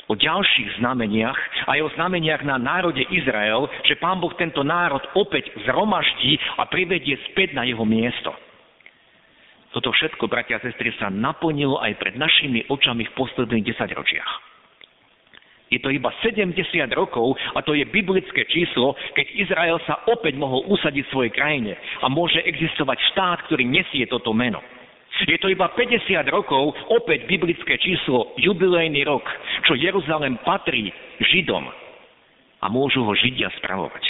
o 0.07 0.15
ďalších 0.15 0.79
znameniach, 0.79 1.67
aj 1.67 1.79
o 1.83 1.89
znameniach 1.99 2.47
na 2.47 2.61
národe 2.61 3.03
Izrael, 3.11 3.67
že 3.89 3.99
pán 3.99 4.23
Boh 4.23 4.31
tento 4.39 4.63
národ 4.63 5.03
opäť 5.19 5.51
zromaždí 5.67 6.39
a 6.61 6.69
privedie 6.71 7.19
späť 7.33 7.57
na 7.57 7.67
jeho 7.67 7.83
miesto. 7.83 8.31
Toto 9.75 9.91
všetko, 9.91 10.31
bratia 10.31 10.63
a 10.63 10.63
sestry, 10.63 10.95
sa 10.95 11.11
naplnilo 11.11 11.83
aj 11.83 11.99
pred 11.99 12.15
našimi 12.15 12.63
očami 12.71 13.11
v 13.11 13.17
posledných 13.19 13.75
desaťročiach. 13.75 14.54
Je 15.73 15.81
to 15.81 15.89
iba 15.91 16.13
70 16.21 16.55
rokov 16.93 17.35
a 17.57 17.65
to 17.65 17.73
je 17.73 17.89
biblické 17.89 18.45
číslo, 18.47 18.95
keď 19.17 19.27
Izrael 19.49 19.79
sa 19.89 20.05
opäť 20.07 20.37
mohol 20.37 20.63
usadiť 20.71 21.03
v 21.09 21.13
svojej 21.13 21.33
krajine 21.33 21.73
a 22.05 22.07
môže 22.13 22.39
existovať 22.45 23.01
štát, 23.13 23.39
ktorý 23.49 23.65
nesie 23.65 24.05
toto 24.07 24.31
meno. 24.37 24.61
Je 25.25 25.39
to 25.39 25.47
iba 25.47 25.71
50 25.71 26.11
rokov, 26.35 26.75
opäť 26.91 27.31
biblické 27.31 27.79
číslo, 27.79 28.35
jubilejný 28.35 29.07
rok, 29.07 29.23
čo 29.63 29.79
Jeruzalem 29.79 30.43
patrí 30.43 30.91
Židom 31.23 31.65
a 32.61 32.67
môžu 32.67 33.07
ho 33.07 33.15
Židia 33.15 33.49
spravovať. 33.63 34.03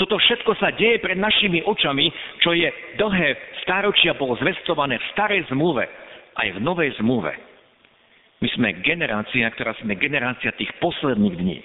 Toto 0.00 0.18
všetko 0.18 0.58
sa 0.58 0.74
deje 0.74 0.98
pred 0.98 1.14
našimi 1.14 1.62
očami, 1.62 2.10
čo 2.42 2.56
je 2.56 2.66
dlhé 2.98 3.56
stáročia 3.62 4.14
bolo 4.14 4.34
zvestované 4.38 4.98
v 4.98 5.10
starej 5.14 5.42
zmluve, 5.50 5.86
aj 6.38 6.48
v 6.54 6.58
novej 6.62 6.90
zmluve. 7.02 7.45
My 8.36 8.48
sme 8.52 8.68
generácia, 8.84 9.48
ktorá 9.48 9.72
sme 9.80 9.96
generácia 9.96 10.52
tých 10.52 10.70
posledných 10.76 11.36
dní. 11.40 11.60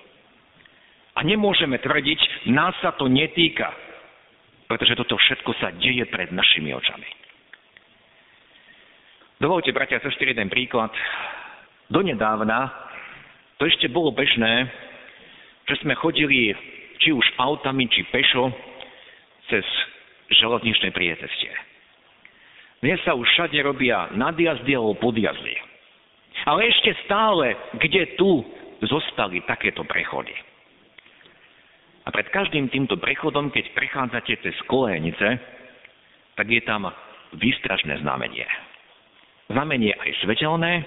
A 1.19 1.27
nemôžeme 1.27 1.75
tvrdiť, 1.75 2.47
nás 2.55 2.71
sa 2.79 2.95
to 2.95 3.11
netýka, 3.11 3.67
pretože 4.71 4.95
toto 4.95 5.19
všetko 5.19 5.51
sa 5.59 5.75
deje 5.75 6.07
pred 6.07 6.31
našimi 6.31 6.71
očami. 6.71 7.09
Dovolte, 9.43 9.75
bratia 9.75 9.99
a 9.99 10.05
sestry, 10.05 10.31
jeden 10.31 10.47
príklad. 10.47 10.93
Donedávna 11.91 12.71
to 13.59 13.69
ešte 13.69 13.91
bolo 13.91 14.15
bežné, 14.15 14.69
že 15.67 15.75
sme 15.85 15.93
chodili 15.93 16.55
či 16.97 17.11
už 17.11 17.25
autami, 17.37 17.85
či 17.91 18.07
pešo 18.09 18.49
cez 19.51 19.61
železničnej 20.33 20.89
priecestie. 20.95 21.51
Dnes 22.81 22.97
sa 23.05 23.13
už 23.13 23.27
všade 23.27 23.59
robia 23.61 24.09
nadjazdy 24.17 24.73
alebo 24.73 24.97
podjazdy. 24.97 25.70
Ale 26.45 26.67
ešte 26.69 26.97
stále, 27.05 27.53
kde 27.77 28.17
tu 28.17 28.41
zostali 28.81 29.45
takéto 29.45 29.85
prechody. 29.85 30.33
A 32.01 32.09
pred 32.09 32.33
každým 32.33 32.65
týmto 32.73 32.97
prechodom, 32.97 33.53
keď 33.53 33.77
prechádzate 33.77 34.33
cez 34.41 34.57
kolenice, 34.65 35.37
tak 36.33 36.49
je 36.49 36.61
tam 36.65 36.89
výstražné 37.37 38.01
znamenie. 38.01 38.47
Znamenie 39.53 39.93
aj 39.93 40.09
svetelné, 40.25 40.81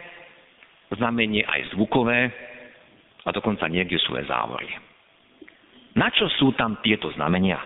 znamenie 0.90 1.46
aj 1.46 1.70
zvukové 1.76 2.34
a 3.22 3.30
dokonca 3.30 3.70
niekde 3.70 4.00
sú 4.02 4.18
aj 4.18 4.26
závory. 4.26 4.68
Na 5.94 6.10
čo 6.10 6.26
sú 6.42 6.50
tam 6.58 6.82
tieto 6.82 7.14
znamenia? 7.14 7.62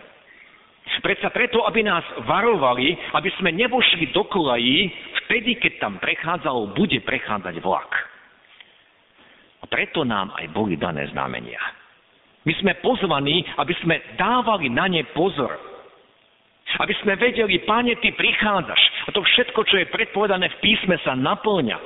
Predsa 0.98 1.31
preto, 1.31 1.62
aby 1.64 1.85
nás 1.85 2.03
varovali, 2.27 2.96
aby 3.14 3.31
sme 3.38 3.55
nevošli 3.55 4.11
do 4.12 4.27
kolají 4.29 4.90
vtedy, 5.28 5.60
keď 5.60 5.72
tam 5.84 6.00
prechádzal, 6.00 6.72
bude 6.72 7.04
prechádzať 7.04 7.60
vlak. 7.60 7.92
A 9.60 9.64
preto 9.68 10.08
nám 10.08 10.32
aj 10.40 10.48
boli 10.56 10.80
dané 10.80 11.04
znamenia. 11.12 11.60
My 12.48 12.56
sme 12.56 12.72
pozvaní, 12.80 13.44
aby 13.60 13.76
sme 13.84 14.00
dávali 14.16 14.72
na 14.72 14.88
ne 14.88 15.04
pozor. 15.12 15.52
Aby 16.80 16.96
sme 17.04 17.20
vedeli, 17.20 17.60
páne, 17.68 17.92
ty 18.00 18.16
prichádzaš. 18.16 18.82
A 19.04 19.12
to 19.12 19.20
všetko, 19.20 19.60
čo 19.68 19.76
je 19.76 19.92
predpovedané 19.92 20.48
v 20.48 20.60
písme, 20.64 20.96
sa 21.04 21.12
naplňa. 21.12 21.76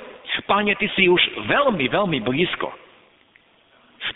Páne, 0.46 0.78
ty 0.78 0.87
si 0.94 1.11
už 1.11 1.22
veľmi, 1.50 1.90
veľmi 1.90 2.18
blízko. 2.22 2.70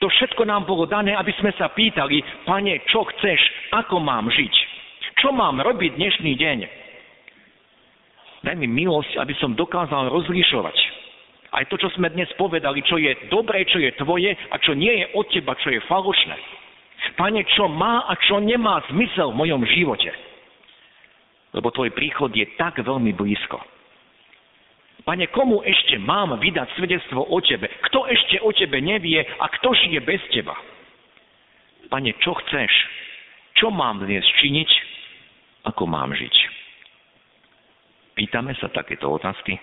To 0.03 0.07
všetko 0.11 0.43
nám 0.45 0.67
bolo 0.67 0.85
dané, 0.85 1.15
aby 1.15 1.33
sme 1.39 1.55
sa 1.55 1.71
pýtali, 1.71 2.21
pane, 2.45 2.83
čo 2.91 3.07
chceš, 3.15 3.39
ako 3.73 4.03
mám 4.03 4.29
žiť, 4.29 4.55
čo 5.23 5.31
mám 5.33 5.63
robiť 5.63 5.97
dnešný 5.97 6.33
deň. 6.37 6.59
Daj 8.47 8.55
mi 8.55 8.71
milosť, 8.71 9.19
aby 9.19 9.35
som 9.43 9.59
dokázal 9.59 10.15
rozlišovať 10.15 10.97
aj 11.57 11.73
to, 11.73 11.81
čo 11.81 11.89
sme 11.97 12.13
dnes 12.13 12.29
povedali, 12.37 12.85
čo 12.85 13.01
je 13.01 13.17
dobré, 13.33 13.65
čo 13.65 13.81
je 13.81 13.89
tvoje 13.97 14.29
a 14.29 14.57
čo 14.61 14.77
nie 14.77 14.93
je 14.93 15.07
od 15.17 15.25
teba, 15.33 15.57
čo 15.57 15.73
je 15.73 15.81
falošné. 15.89 16.37
Pane, 17.17 17.41
čo 17.57 17.65
má 17.73 18.05
a 18.05 18.13
čo 18.21 18.45
nemá 18.45 18.85
zmysel 18.93 19.33
v 19.33 19.41
mojom 19.41 19.63
živote. 19.65 20.13
Lebo 21.57 21.73
tvoj 21.73 21.97
príchod 21.97 22.29
je 22.37 22.45
tak 22.61 22.77
veľmi 22.77 23.17
blízko. 23.17 23.57
Pane, 25.09 25.31
komu 25.33 25.65
ešte 25.65 25.97
mám 25.97 26.37
vydať 26.37 26.77
svedectvo 26.77 27.25
o 27.25 27.39
Tebe? 27.41 27.73
Kto 27.89 28.05
ešte 28.05 28.37
o 28.45 28.53
Tebe 28.53 28.77
nevie 28.83 29.23
a 29.23 29.47
kto 29.57 29.73
žije 29.73 30.03
bez 30.05 30.21
Teba? 30.35 30.53
Pane, 31.89 32.13
čo 32.21 32.37
chceš? 32.43 32.73
Čo 33.57 33.73
mám 33.73 34.05
dnes 34.05 34.27
činiť? 34.45 34.71
Ako 35.73 35.89
mám 35.89 36.13
žiť? 36.13 36.46
Pýtame 38.17 38.57
sa 38.57 38.73
takéto 38.73 39.13
otázky? 39.13 39.61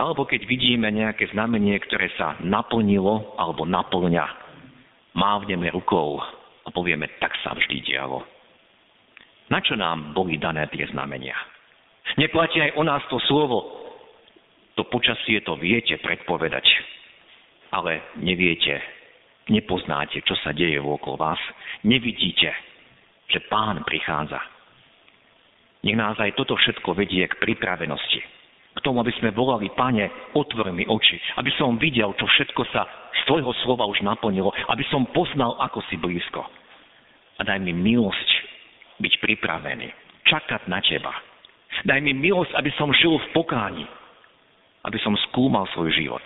Alebo 0.00 0.24
keď 0.24 0.48
vidíme 0.48 0.88
nejaké 0.88 1.28
znamenie, 1.28 1.76
ktoré 1.84 2.08
sa 2.16 2.40
naplnilo 2.40 3.36
alebo 3.36 3.68
naplňa, 3.68 4.24
mávneme 5.12 5.68
rukou 5.72 6.20
a 6.64 6.68
povieme, 6.72 7.08
tak 7.20 7.36
sa 7.44 7.52
vždy 7.52 7.84
dialo. 7.84 8.24
Na 9.52 9.60
čo 9.60 9.76
nám 9.76 10.16
boli 10.16 10.40
dané 10.40 10.68
tie 10.72 10.88
znamenia? 10.88 11.36
Neplatí 12.16 12.64
aj 12.64 12.72
o 12.80 12.82
nás 12.84 13.04
to 13.12 13.20
slovo. 13.28 13.84
To 14.76 14.84
počasie 14.88 15.40
to 15.40 15.56
viete 15.56 15.96
predpovedať, 16.00 16.64
ale 17.72 18.12
neviete, 18.20 18.76
nepoznáte, 19.48 20.20
čo 20.24 20.36
sa 20.44 20.52
deje 20.52 20.76
okolo 20.76 21.16
vás. 21.16 21.40
Nevidíte, 21.84 22.52
že 23.32 23.40
pán 23.48 23.80
prichádza. 23.88 24.55
Nech 25.86 25.94
nás 25.94 26.18
aj 26.18 26.34
toto 26.34 26.58
všetko 26.58 26.98
vedie 26.98 27.30
k 27.30 27.38
pripravenosti. 27.38 28.20
K 28.76 28.84
tomu, 28.84 29.00
aby 29.00 29.14
sme 29.16 29.32
volali, 29.32 29.70
pane, 29.72 30.34
otvor 30.34 30.74
mi 30.74 30.84
oči, 30.84 31.16
aby 31.38 31.48
som 31.54 31.78
videl, 31.78 32.12
čo 32.18 32.26
všetko 32.26 32.62
sa 32.74 32.84
z 33.14 33.20
tvojho 33.30 33.54
slova 33.64 33.86
už 33.88 34.02
naplnilo, 34.02 34.50
aby 34.68 34.84
som 34.90 35.08
poznal, 35.14 35.56
ako 35.62 35.80
si 35.88 35.96
blízko. 35.96 36.44
A 37.38 37.40
daj 37.46 37.62
mi 37.62 37.72
milosť 37.72 38.30
byť 39.00 39.12
pripravený, 39.22 39.88
čakať 40.28 40.68
na 40.68 40.82
teba, 40.84 41.14
Daj 41.84 42.00
mi 42.00 42.16
milosť, 42.16 42.56
aby 42.56 42.70
som 42.78 42.88
žil 42.96 43.20
v 43.20 43.28
pokáni. 43.36 43.84
Aby 44.86 44.96
som 45.02 45.12
skúmal 45.28 45.68
svoj 45.74 45.92
život. 45.92 46.22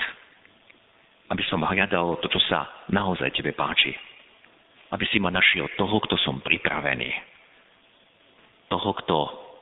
Aby 1.32 1.42
som 1.48 1.64
hľadal 1.64 2.20
to, 2.22 2.28
čo 2.30 2.38
sa 2.46 2.68
naozaj 2.92 3.34
tebe 3.34 3.56
páči. 3.56 3.90
Aby 4.94 5.08
si 5.10 5.18
ma 5.18 5.32
našiel 5.32 5.66
toho, 5.74 5.98
kto 6.06 6.14
som 6.22 6.38
pripravený. 6.44 7.10
Toho, 8.70 8.90
kto, 9.02 9.16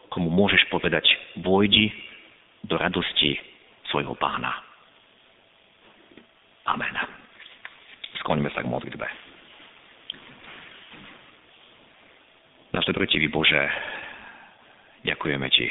komu 0.08 0.28
môžeš 0.32 0.66
povedať, 0.72 1.04
vojdi 1.40 1.92
do 2.64 2.76
radosti 2.76 3.38
svojho 3.92 4.16
pána. 4.16 4.52
Amen. 6.68 6.92
Skloňme 8.20 8.52
sa 8.52 8.60
k 8.60 8.68
modlitbe. 8.68 9.06
Náš 12.76 12.84
dobrotivý 12.92 13.32
Bože, 13.32 13.64
Ďakujeme 15.06 15.46
Ti, 15.48 15.68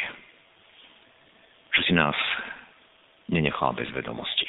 že 1.75 1.81
si 1.83 1.93
nás 1.93 2.15
nenechal 3.27 3.75
bez 3.75 3.91
vedomosti. 3.91 4.47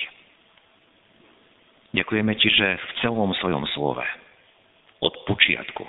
Ďakujeme 1.92 2.32
Ti, 2.38 2.48
že 2.48 2.68
v 2.78 2.90
celom 3.02 3.34
svojom 3.42 3.66
slove 3.74 4.06
od 5.02 5.14
počiatku 5.26 5.84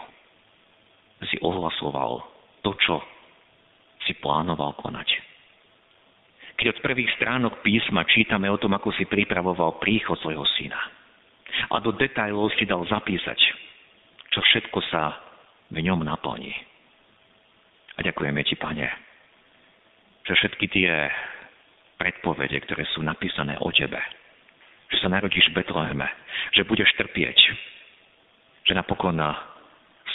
si 1.29 1.37
ohlasoval 1.39 2.23
to, 2.65 2.75
čo 2.81 2.99
si 4.09 4.17
plánoval 4.17 4.73
konať. 4.81 5.05
Keď 6.57 6.65
od 6.73 6.81
prvých 6.81 7.13
stránok 7.21 7.61
písma 7.61 8.03
čítame 8.09 8.49
o 8.49 8.57
tom, 8.57 8.73
ako 8.73 8.89
si 8.97 9.05
pripravoval 9.05 9.77
príchod 9.77 10.17
svojho 10.17 10.43
syna 10.57 10.81
a 11.69 11.77
do 11.77 11.93
detajlov 11.93 12.49
si 12.57 12.65
dal 12.65 12.81
zapísať, 12.89 13.39
čo 14.33 14.39
všetko 14.41 14.79
sa 14.89 15.13
v 15.69 15.85
ňom 15.85 16.01
naplní. 16.01 16.51
A 17.95 18.03
ďakujeme 18.03 18.41
Ti, 18.43 18.55
Pane, 18.57 18.87
že 20.25 20.33
všetky 20.33 20.65
tie 20.73 20.91
predpovede, 22.01 22.57
ktoré 22.65 22.87
sú 22.95 23.05
napísané 23.05 23.55
o 23.61 23.69
Tebe, 23.69 23.99
že 24.89 24.97
sa 24.99 25.11
narodíš 25.11 25.51
v 25.53 25.61
Betleheme, 25.61 26.07
že 26.57 26.65
budeš 26.65 26.89
trpieť, 26.97 27.37
že 28.65 28.73
napokon 28.73 29.19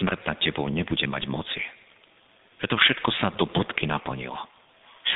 smrť 0.00 0.20
nad 0.26 0.38
Tebou 0.42 0.66
nebude 0.66 1.07
mať 1.07 1.24
moci. 1.30 1.62
Že 2.64 2.81
všetko 2.81 3.11
sa 3.20 3.29
do 3.37 3.44
bodky 3.44 3.85
naplnilo. 3.85 4.40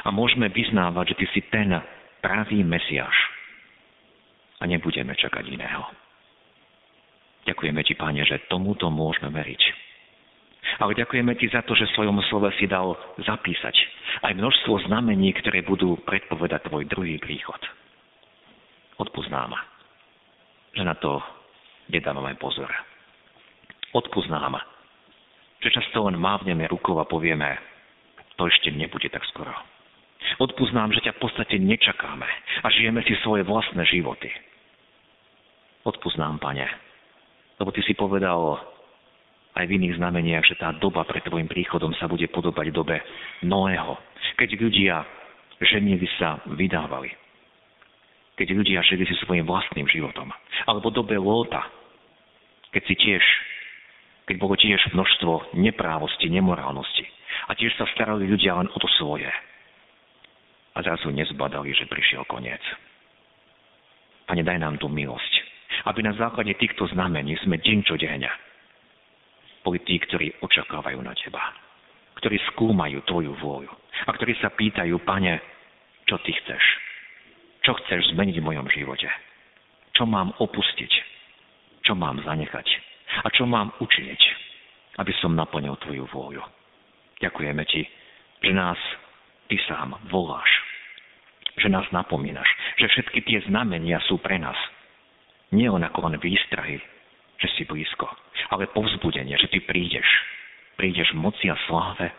A 0.05 0.13
môžeme 0.13 0.53
vyznávať, 0.53 1.17
že 1.17 1.19
Ty 1.25 1.27
si 1.33 1.41
ten 1.49 1.71
pravý 2.21 2.61
Mesiáš. 2.61 3.17
A 4.61 4.69
nebudeme 4.69 5.17
čakať 5.17 5.49
iného. 5.49 5.89
Ďakujeme 7.49 7.81
Ti, 7.83 7.95
Pane, 7.97 8.23
že 8.29 8.45
tomuto 8.53 8.93
môžeme 8.93 9.33
veriť 9.33 9.89
ale 10.79 10.95
ďakujeme 10.95 11.35
Ti 11.35 11.47
za 11.51 11.65
to, 11.67 11.75
že 11.75 11.91
svojom 11.97 12.21
slove 12.31 12.53
si 12.61 12.69
dal 12.71 12.95
zapísať 13.19 13.75
aj 14.29 14.33
množstvo 14.37 14.87
znamení, 14.87 15.35
ktoré 15.41 15.67
budú 15.67 15.99
predpovedať 16.05 16.69
Tvoj 16.71 16.85
druhý 16.87 17.19
príchod. 17.19 17.59
Odpoznám, 18.99 19.55
že 20.75 20.83
na 20.87 20.95
to 20.99 21.23
nedávame 21.91 22.35
pozor. 22.39 22.69
Odpoznám, 23.95 24.61
že 25.59 25.75
často 25.75 26.07
len 26.07 26.19
mávneme 26.19 26.67
rukou 26.71 26.99
a 27.03 27.09
povieme, 27.09 27.59
to 28.39 28.47
ešte 28.47 28.71
nebude 28.71 29.11
tak 29.11 29.27
skoro. 29.35 29.51
Odpoznám, 30.39 30.95
že 30.95 31.03
ťa 31.03 31.19
v 31.19 31.23
podstate 31.23 31.59
nečakáme 31.59 32.27
a 32.63 32.67
žijeme 32.71 33.03
si 33.07 33.15
svoje 33.23 33.43
vlastné 33.43 33.83
životy. 33.87 34.31
Odpoznám, 35.83 36.39
pane, 36.39 36.67
lebo 37.59 37.71
ty 37.75 37.83
si 37.83 37.95
povedal, 37.95 38.61
aj 39.59 39.67
v 39.67 39.75
iných 39.75 39.99
znameniach, 39.99 40.47
že 40.47 40.55
tá 40.55 40.71
doba 40.79 41.03
pred 41.03 41.23
tvojim 41.27 41.51
príchodom 41.51 41.91
sa 41.99 42.07
bude 42.07 42.31
podobať 42.31 42.71
dobe 42.71 43.03
Noého, 43.43 43.99
keď 44.39 44.55
ľudia 44.55 45.03
ženili 45.59 46.07
sa 46.23 46.39
vydávali. 46.47 47.11
Keď 48.39 48.55
ľudia 48.55 48.87
žili 48.87 49.03
si 49.03 49.19
svojim 49.19 49.43
vlastným 49.43 49.91
životom. 49.91 50.31
Alebo 50.71 50.95
dobe 50.95 51.19
Lóta, 51.19 51.67
keď 52.71 52.83
si 52.87 52.95
tiež, 52.95 53.25
keď 54.29 54.37
bolo 54.37 54.55
tiež 54.61 54.93
množstvo 54.93 55.57
neprávosti, 55.57 56.29
nemorálnosti. 56.29 57.09
A 57.49 57.57
tiež 57.57 57.73
sa 57.81 57.89
starali 57.97 58.29
ľudia 58.29 58.61
len 58.61 58.69
o 58.69 58.77
to 58.77 58.89
svoje. 59.01 59.29
A 60.77 60.85
zrazu 60.85 61.09
nezbadali, 61.09 61.73
že 61.73 61.89
prišiel 61.89 62.29
koniec. 62.29 62.61
Pane, 64.29 64.45
daj 64.45 64.61
nám 64.61 64.77
tú 64.77 64.93
milosť, 64.93 65.33
aby 65.89 66.05
na 66.05 66.13
základe 66.21 66.53
týchto 66.61 66.85
znamení 66.93 67.41
sme 67.41 67.57
deň 67.57 67.79
čo 67.89 67.97
deň 67.97 68.49
boli 69.69 69.85
tí, 69.85 70.01
ktorí 70.01 70.41
očakávajú 70.41 70.97
na 71.05 71.13
teba. 71.13 71.45
Ktorí 72.17 72.41
skúmajú 72.57 73.05
tvoju 73.05 73.37
vôľu. 73.37 73.69
A 74.09 74.11
ktorí 74.17 74.33
sa 74.41 74.49
pýtajú, 74.49 74.97
pane, 75.05 75.37
čo 76.09 76.17
ty 76.25 76.33
chceš? 76.33 76.65
Čo 77.69 77.77
chceš 77.85 78.17
zmeniť 78.17 78.41
v 78.41 78.49
mojom 78.49 78.65
živote? 78.73 79.13
Čo 79.93 80.09
mám 80.09 80.33
opustiť? 80.41 80.93
Čo 81.85 81.93
mám 82.01 82.25
zanechať? 82.25 82.65
A 83.25 83.29
čo 83.35 83.49
mám 83.49 83.75
učiniť, 83.83 84.23
aby 85.03 85.13
som 85.19 85.35
naplnil 85.35 85.75
tvoju 85.83 86.07
vôľu? 86.11 86.45
Ďakujeme 87.19 87.63
Ti, 87.67 87.83
že 88.47 88.53
nás 88.55 88.79
Ty 89.51 89.57
sám 89.67 89.97
voláš, 90.13 90.49
že 91.59 91.73
nás 91.73 91.89
napomínaš, 91.91 92.47
že 92.79 92.87
všetky 92.87 93.25
tie 93.27 93.39
znamenia 93.51 93.99
sú 94.07 94.21
pre 94.23 94.39
nás. 94.39 94.59
Nie 95.51 95.73
len 95.73 95.83
ako 95.83 96.07
len 96.07 96.21
výstrahy, 96.21 96.79
že 97.41 97.49
si 97.57 97.63
blízko, 97.65 98.07
ale 98.55 98.71
povzbudenie, 98.71 99.35
že 99.41 99.51
Ty 99.51 99.59
prídeš. 99.67 100.07
Prídeš 100.79 101.11
moci 101.17 101.51
a 101.51 101.59
sláve 101.67 102.15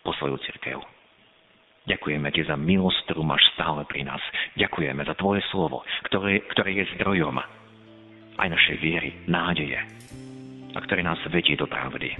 po 0.00 0.16
svoju 0.16 0.40
cirkev. 0.48 0.80
Ďakujeme 1.84 2.32
Ti 2.32 2.48
za 2.48 2.56
milosť, 2.56 3.10
ktorú 3.10 3.26
máš 3.26 3.44
stále 3.52 3.84
pri 3.84 4.08
nás. 4.08 4.22
Ďakujeme 4.56 5.04
za 5.04 5.18
Tvoje 5.18 5.44
slovo, 5.52 5.84
ktoré, 6.08 6.40
ktoré 6.48 6.80
je 6.80 6.96
zdrojom 6.96 7.36
aj 8.40 8.48
našej 8.48 8.76
viery, 8.80 9.10
nádeje 9.28 9.76
a 10.74 10.78
ktoré 10.82 11.02
nás 11.02 11.18
vedie 11.30 11.58
do 11.58 11.66
pravdy. 11.66 12.14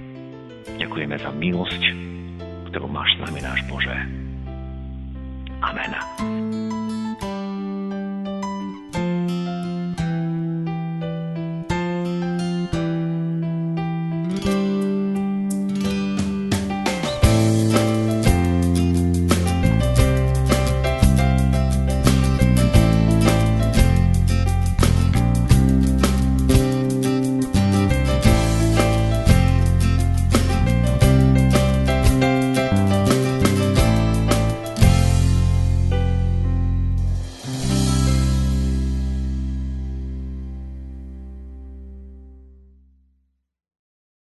Ďakujeme 0.77 1.15
za 1.19 1.31
milosť, 1.31 1.83
ktorú 2.71 2.87
máš 2.89 3.15
s 3.15 3.19
nami, 3.27 3.39
náš 3.43 3.61
Bože. 3.69 3.95
Amen. 5.61 5.93